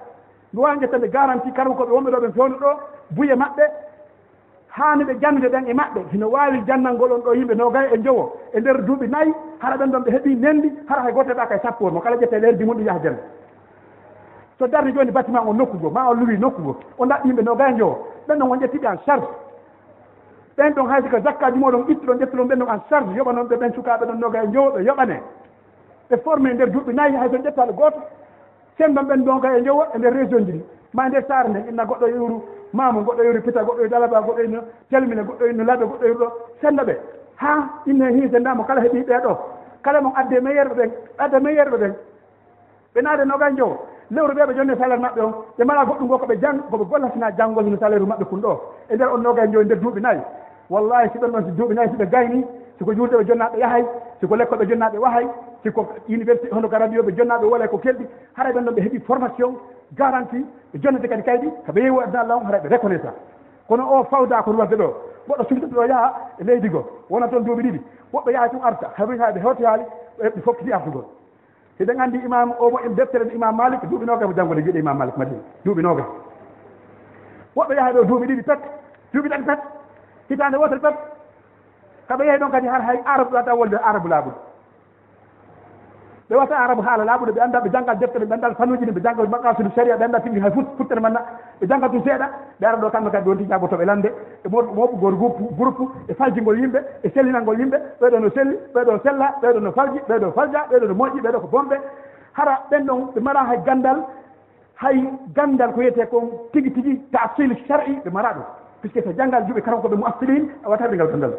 [0.56, 2.70] duwa gettande garanti kala koɓe wonɓe ɗo ɓe fewno ɗo
[3.10, 3.64] buye maɓɓe.
[4.76, 8.24] Haani ɓe jannde ɗen e maɓɓe hino waawi jannal ngolon ɗo yimɓe nogay e njowo
[8.54, 11.58] e ndeer duuɓi nayi hara ɓen ɗon ɓe heɓii nenndi hara hay goto heɓaka e
[11.62, 13.20] sappo mo kala ƴette leydi mum ɗum yaha jannde.
[14.58, 17.98] So darde jooni bâtiment o nokkugo ma o luwi nokkugo o ndaɓɓi yimɓe nogaye njowo
[18.28, 19.28] ɓen ɗon on ƴettiɓe en charge.
[20.56, 23.72] Ɓen ɗon hayso ko zakkaji moɗon ittuɗon ƴettuɗon ɓen ɗon en charge yoɓanon ɓe ɓen
[23.74, 25.20] sukaaɓe ɗon nogaye njowo ɓe yoɓane.
[26.10, 28.00] Ɓe formé e ndeer duuɓi nayi hay son ƴettaɗo gooto.
[28.78, 30.52] sendon ɓen ɗon ka e jowo e nder région ji.
[30.52, 33.62] Ɗi ma e nder sare nde inna goɗɗo e yewru mamo goɗɗo e yewru pita
[33.62, 34.60] goɗɗo yo dalaba goɗɗo yno
[34.90, 36.94] telmina goɗɗo yno laaɓe goɗɗo yewru ɗo senda ɓe.
[37.36, 39.36] Ha inne hiisendamo kala heeɓi ɓeeɗo
[39.82, 41.94] kala mon adde meilleur ɓe ɓen adde meilleur ɓe ɓen.
[42.94, 43.76] Ɓe naade nogan jowo
[44.10, 47.30] lewru ɓe ɓe jonde salaire maɓɓe on ɓe mala goɗɗum go koɓe jang koɓe gollatina
[47.36, 48.60] janggol no salaire maɓɓe kun ɗo.
[48.90, 50.20] E nder on nogan jowo e nder duuɓi nayi.
[50.70, 52.44] Wallahi si ɓen ɗon si duuɓi nayi so ɓe gayni.
[52.78, 53.84] siko juulɗe jonnaɓe yahay
[54.20, 55.26] siko lekkoɓe jonnaɓe wahay
[55.62, 58.06] siko université hono garadio ɓe jonnaɓe wola ko kelɗi
[58.36, 59.54] haɗa ɓen ɗon ɓe heeɓi formation
[59.96, 60.36] garanti
[60.72, 63.14] ɓe jonnete kadi kaydi koɓe yeewi adna law haɗa ɓe reconnaissant
[63.68, 64.88] kono o fawda kono wadde ɗo
[65.28, 67.80] goɗɗo sumtoɗo yaha e leydi goo wona toon duuɓi ɗiɗi
[68.12, 69.84] woɓɓe yaha tum arta haɓe hewti haali
[70.18, 71.04] ɓe fokkiti artugol
[71.78, 74.96] hiɗen anndi imam o mo deftere no imam malik duuɓi nogas mo janngode jiiɗe imam
[74.98, 76.06] malik madina duuɓi nogas
[77.56, 78.60] woɓɓe yaha ɗo duuɓi ɗiɗi pet
[79.12, 79.58] duuɓi ɗaɗi pet
[80.28, 80.94] hitande wotere pet
[82.08, 84.38] kaɓe yehi ɗon kadi har hay arabe ɗo wata wolde arabe laaɓuɗo
[86.28, 89.00] ɓe wata arabe haala laaɓuɗo ɓe annda ɓe janngal deftere ɓe annda fanuji ɗi ɓe
[89.02, 91.20] jannga maqasudu saria ɓe annda tigi hay fut futtere manna
[91.60, 92.26] ɓe jannga tum seeɗa
[92.60, 94.06] ɓe ara ɗo kamɓe kadi ɗon ti jabotoɓe lande
[94.44, 95.14] e moɓugol
[95.56, 100.00] groupe e faljingol yimɓe e sellinalngol yimɓe ɓeɗo no selli ɓeɗo sella ɓeɗo no falji
[100.08, 101.76] ɓeɗo falja ɓeɗo no moƴƴi ɓeɗo ko bomɓe
[102.32, 103.98] hara ɓen ɗon ɓe mara hay gandal
[104.76, 108.44] hay gandal ko wiyete kon tigi tigi tasil shar'i ɓe mara ɗum.
[108.80, 111.32] Puisque so janngal juuɓe karan koɓe mo asilin a watat ɓe ngal gandal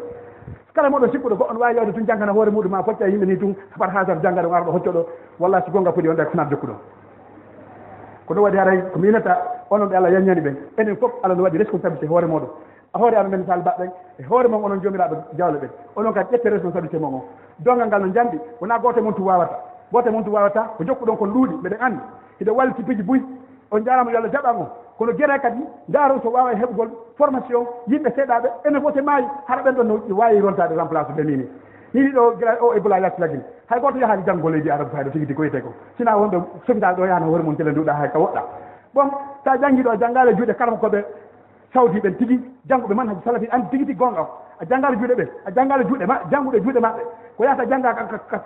[0.74, 3.36] kala moɗo sikkuɗo goɗɗo ne wawi yawde tun janggana hoore muɗum ma focca yimɓe ni
[3.38, 5.06] tun par hasar jangga ɗo arɗo hoccoɗo
[5.38, 6.74] walla si gonga foti on ɗa konan jokkuɗo.
[8.26, 9.38] Ko ɗum waɗi haray ko minata
[9.70, 10.56] onon ɓe allah yañani ɓen.
[10.78, 12.48] Enen foof allah no waɗi responsabilité e hoore moɗon
[12.94, 15.70] hoore amen men sal baɗɗen e hoore mon onon jomiraɓe jawle ɓen.
[15.96, 17.24] Onon kadi ƴette responsabilité mon o.
[17.58, 19.58] Dongal ngal no jamɗi wona goto e mon tu wawata
[19.92, 22.00] goto e mon tu wawata ko jokkuɗon kon luuɗi mbeɗen andi
[22.40, 23.22] hiɗe walli tippiji buy
[23.70, 24.68] on jarama yo allah jaɓan on
[24.98, 29.62] kono gueɗe kadi daaro so wawa heɓgol formation yimɓe seeɗaɓe enen fof te maayi haɗa
[29.62, 31.46] ɓen ɗon no ɗi wawi rontade remplace ɓe nini.
[31.94, 33.40] Nini ɗo gila o e ebola yattilagil
[33.70, 35.72] hay goto yahaali janggo leydi e arabe hayɗo tigui ko yite ko.
[35.96, 38.42] Sina wonɓe sofital ɗo yahana hoore mum tele nduɗa hay ka woɗɗa.
[38.94, 39.10] Bon
[39.44, 41.04] sa janggi ɗo janggale juuɗe kala koɓe
[41.72, 44.28] sawdiɓen tigui janggoɓe man haji salafi andi tigui tigui gonga o.
[44.60, 47.02] A janggale juuɗe ɓe a janggale juuɗe ma jangguɗe juuɗe maɓɓe
[47.36, 47.94] ko yahata jangga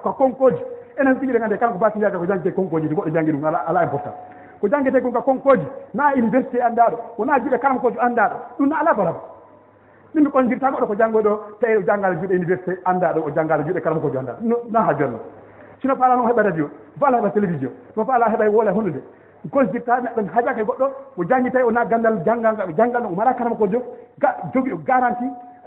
[0.02, 0.62] ko konkoji
[1.00, 3.82] enen tigui ɗe gandi kala ko basiyaga ko jangguite konkoji ti goɗɗo janggui ɗum ala
[3.84, 4.14] important.
[4.62, 8.94] ko janggete ko ka konkoji na université anndaɗo wona juuɗe karankojo anndaɗo ɗum na ala
[8.94, 9.20] baraba
[10.14, 13.64] ɗum ɓe ɓondirta goɗo ko janngoɗo tawi o e janngala juuɗe université anndaɗo o janngala
[13.64, 14.38] juuɗe karankojo anndaɗo
[14.70, 15.18] na ha jonno
[15.80, 19.02] sino paala noon heɓa radio paala heɓa télévision so paala heɓa e woola e honnude
[19.50, 20.86] consulta neɗɗo haɓaka e goɗɗo
[21.18, 23.82] o jangi tawi ona gandal janngal janngal o mara karamakojo
[24.20, 25.24] ga jogi o garanti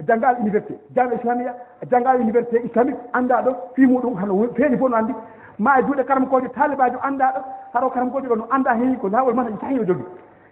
[0.08, 1.54] janngal université janngal islamia
[1.92, 5.14] janngal université islamique annda ɗo fimu ɗum hano feeni fof no anndi.
[5.60, 7.40] ma e juuɗe karamkoje talibajo anndaɗo
[7.74, 10.04] haro karamkoje ɗo no annda heewi ko laawol mata sahi o jogi.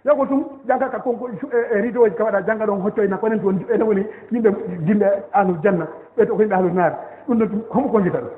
[0.04, 3.16] Yogo tum jangga ka konko e, e rideau ji ka waɗa jangga ɗon hocco hoccoyna
[3.16, 4.50] e konen toon ene woni yimɓe
[4.86, 5.86] yimɓe ahlul janna
[6.16, 6.94] ɓeyto ko yimɓe ahlul naare
[7.26, 8.30] ɗum ɗon tum homo konjita ɗum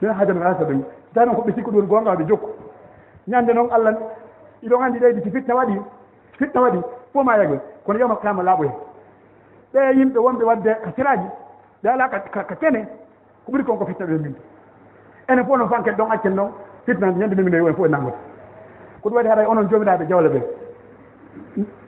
[0.00, 0.82] min hajano asa ɗum
[1.14, 2.48] tanon ko ɓe sikku ɗum gonga ɓe jokku.
[3.28, 3.94] Ñande noon allah
[4.62, 5.76] iɗon anndi ɗeydi si fitna waɗi
[6.38, 6.80] fitna waɗi
[7.12, 8.72] fof ma yagol kono yoma kama laaɓo hen
[9.74, 11.28] ɓe yimɓe wonɓe wadde ka siraji
[11.82, 12.86] ɓe ala ka kene
[13.44, 14.34] ko ɓuri kon ko fitna ɓe e min
[15.30, 16.50] enen fof noon fanke ɗon accen noon
[16.86, 18.16] fitnande ñande min minen fof e, e nangoto
[19.02, 20.40] ko ɗum waɗi haɗa onon jomiraɓe jawle ɓe.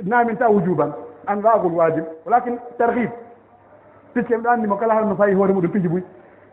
[0.04, 0.92] Namin ta wujuban
[1.26, 3.10] an waagol wajib walakin tarhib
[4.14, 6.02] picce mi ɗannimo kala harno fayi hoore muɗum piji ɓuy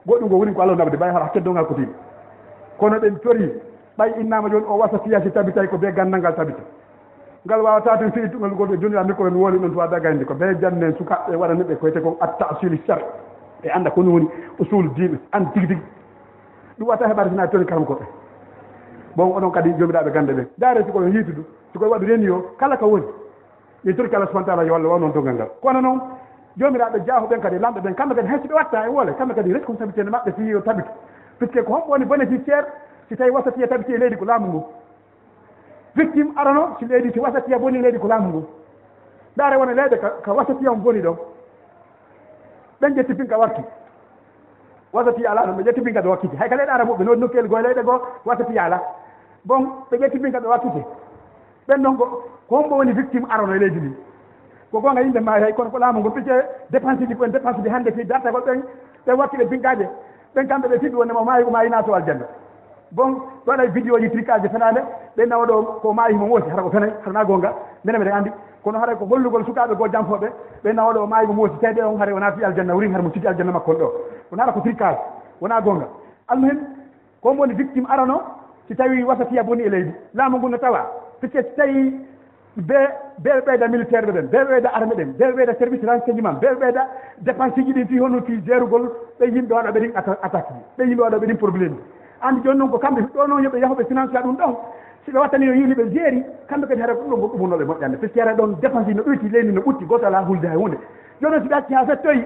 [0.07, 1.87] goɗɗum ko woni ko allah nabde ɓay hara keddon kotiɓe
[2.77, 3.53] kono ɓen tori
[3.97, 6.61] ɓay innama joni o wasa fiyasi tabitay ko be gandal ngal tabita
[7.45, 10.33] ngal wawata ten fiɗi tugal goɗo jonira mi koɓen wooli ɗon to wadda gayndi ko
[10.33, 12.99] be jannen sukaɓe waɗaniɓe koyte ko attasili sar
[13.63, 14.27] e anda ko woni
[14.59, 15.83] usul diine an tigui tigui
[16.79, 18.05] ɗum wata heɓade sona toon kalam koɓe
[19.15, 20.47] bon onon kadi jomiraɓe gande ɓe.
[20.57, 23.05] Daare sikoyo hiitudu sikoye waɗu reni o kala ko woni?
[23.83, 25.49] Ɗin torki allah subahana taala yo allah waw noon dongal ngal.
[25.61, 25.99] Kono noon
[26.57, 30.03] jomiraɓe jaaho ɓen kadi lamɓe ɓen kamɓe kadi heccoɓe watta e woole kamɓe kadi responsabilité
[30.03, 30.89] ne maɓɓe so tabiti
[31.37, 32.65] puisque ko homɓo woni bénéficiaire
[33.09, 34.63] si tawi wasatiya tabiti e leydi ko laamu ngu.
[35.95, 38.45] Victime arano si leydi si wasatiya boni e leydi ko laamu ngu.
[39.35, 41.17] Ndaare wona leyde ko wasatiya on boni ɗon.
[42.81, 43.61] Ɓen ƴetti fin ka wartu
[44.93, 46.35] wasati ala noon ɓe ƴetti ƴettibin kadi wakkiti.
[46.37, 48.81] Hay kala en arabuɓe noon nokkel goye leyɗe goo wasati ala.
[49.45, 49.61] Bon
[49.91, 50.85] ɓe ƴetti ƴettibin kadi wakkite
[51.67, 52.05] ɓen noon ko
[52.49, 53.95] ko homɓo woni victime arano e leydi ndi?
[54.71, 56.33] Ko gonga yimɓe maari hay kono ko laamu ngol pice
[56.71, 58.61] dépense ji ɓen dépense ji hannde fi dartagol ɓen
[59.05, 59.87] ɓen wakki ɓe pinkaje
[60.35, 62.25] ɓen kamɓe ɓe fiɗɗi mo maayi ko maayi naato aljanna.
[62.91, 63.11] Bon
[63.45, 64.81] ɗo waɗa vidéo ji tricage fenade
[65.17, 68.31] ɓen nawa ɗo ko maayi mo moosi hara ko fenay harana gonga minen mbiɗen anndi.
[68.63, 70.27] Kono haray ko hollugol sukaɓe goo jamfoɓe
[70.63, 73.11] ɓen nawa ɗo maayi mo moosi seeɗe on haray wona fi aljanna wuri hara mo
[73.13, 73.87] sigi aljanna makkon ɗo.
[74.31, 74.97] wona ala ko tricage
[75.41, 75.87] wona gonga.
[76.27, 76.59] Almuhim
[77.21, 78.21] ko mbo woni victime arano
[78.67, 79.91] si tawi wasatiya boni e leydi.
[80.13, 80.85] Laamu ngu no tawa
[81.21, 81.93] pique si tawi
[82.57, 82.75] be
[83.23, 86.87] beɓe ɓeyda militaire ɓe ɓen beɓe ɓeyda armé ɗen beɓe ɓeyda service renseignement beɓe ɓeyda
[87.21, 90.83] dépense ji ɗin fi honno fi gérugol ɓe yimɓe waɗa ɓe ɗin attaque ji ɓe
[90.89, 91.81] yimɓe waɗa ɓe ɗin probléme ji.
[92.21, 94.55] Andi joni noon ko kamɓe ɗo noon yoɓe yahoɓe financé ɗum ɗon
[95.09, 97.97] si ɓe wattani no yimɓe ɓe jeeri kamɓe kadi hara ɗum ɗo ɗumunoɓe moƴƴande.
[97.97, 100.55] Par ce que ara ɗon dépense no ɗoyti leydi no ɓutti goto ala hulde hay
[100.57, 100.77] hunde.
[101.21, 102.23] Joni si ɓe acci ha fettoyi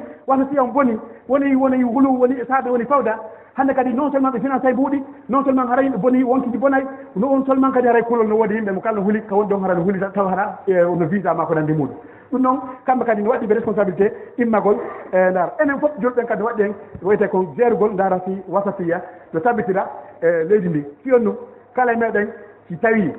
[0.51, 3.15] si on boni woni woni hulu woni saade woni fawda.
[3.55, 6.83] Hannde kadi non seulement ɓe finance ay ɓuuɗi non seulement hara yimɓe boni wonkiji bonay
[7.15, 9.49] no on seulement kadi haray kulol no woodi yimɓe mo kala no huli ka woni
[9.49, 11.95] ɗon hara no huli taw hara e, no visa ma ko nandi muɗum.
[12.31, 14.75] Ɗum noon kamɓe kadi no ne waɗiɓe responsabilité immagol
[15.11, 19.01] e ndaara enen fof jolɓen kadi waɗi en wiyete ko jeerugol ndaara si wasa fiya
[19.33, 19.87] no tabitira
[20.21, 20.83] e leydi ndi.
[21.03, 21.35] Fiyon ɗum
[21.75, 22.27] kala e meɗen
[22.67, 23.13] si tawi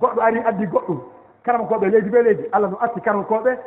[0.00, 0.98] goɗɗo ari addi goɗɗum
[1.44, 3.58] karamakoɓe leydi ɓe leydi allah no arti karamakoɓe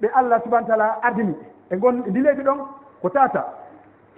[0.00, 1.34] ɓe allah subahana taala ardini.
[1.70, 2.58] E gon ndi leydi ɗon
[3.02, 3.44] ko tata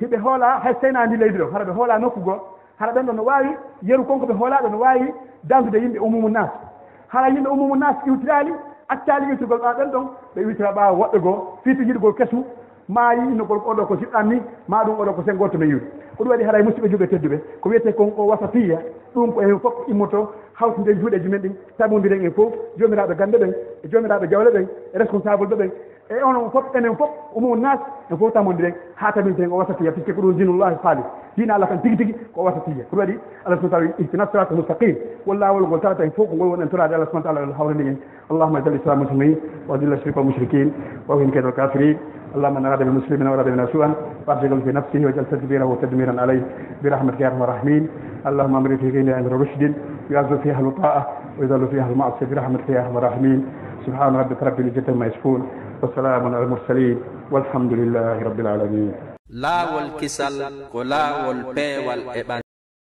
[0.01, 2.39] hiɓe hoola hay seyna ndi leydi ɗon hara ɓe hoola nokku goo
[2.79, 3.51] hara ɓen ɗo no wawi
[3.83, 5.13] yeru konko ɓe hoolaɗo no wawi
[5.45, 6.51] dandude yimɓe umumu nas
[7.09, 8.53] hara yimɓe umumu nas iwtirali
[8.89, 12.45] accali iwtirgol ɓa ɓen ɗon ɓe iwtira ɓawa woɗɗe goo fiiti yiɗgol kesu
[12.89, 15.87] ma yi no oɗo ko jiɗɗan ni ma ɗum oɗo ko sengoto men yiwde
[16.17, 18.79] ko ɗum waɗi haray musidɓe juuɓe tedduɓe ko wiyete kon o wasa fiya
[19.15, 21.53] ɗum ko hen fof immoto hawtiden juuɗeji men ɗin.
[21.79, 23.53] Tabodiren en fof jomiraɓe gande ɓen
[23.85, 25.71] e jomiraɓe jawle ɓen e responsable ɓe ɓen.
[26.11, 27.79] E onon fof enen fof omo nas
[28.11, 31.05] en fof tamodiren ha tabinten o wasatiya puisque ko ɗum dinullahi haalis
[31.37, 32.85] dina allah tan tigui tigui ko wasatiya.
[32.91, 36.29] Ko ɗum waɗi allah subana taala ihtina sirata mustaqim moustaqim wallawol ngol tarata en fof
[36.31, 37.97] ko ngol wonen torade allah subana taala hawrani en.
[38.31, 39.37] Allahuma dal islam muslimin
[39.69, 40.73] wa dilla shirka al mushrikin
[41.07, 41.97] wa hin kaydal kafirin
[42.37, 43.95] اللهم من أراد بالمسلمين وأراد بنا سوءا
[44.27, 46.43] فأرجله في نفسه واجعل تدبيره تدميرا عليه
[46.85, 47.83] برحمتك يا أرحم الراحمين.
[48.29, 49.63] اللهم أمر في غيني أمر رشد
[50.11, 51.03] يعز فيها الطاعة
[51.39, 53.39] ويذل فيها المعصية برحمتك يا أرحم الراحمين.
[53.87, 55.41] سبحان ربك رب العزة عما يصفون
[55.83, 56.97] والسلام على المرسلين
[57.33, 58.93] والحمد لله رب العالمين.
[59.29, 60.41] laawol kisal
[60.73, 62.41] ko laawol peewal e ɓan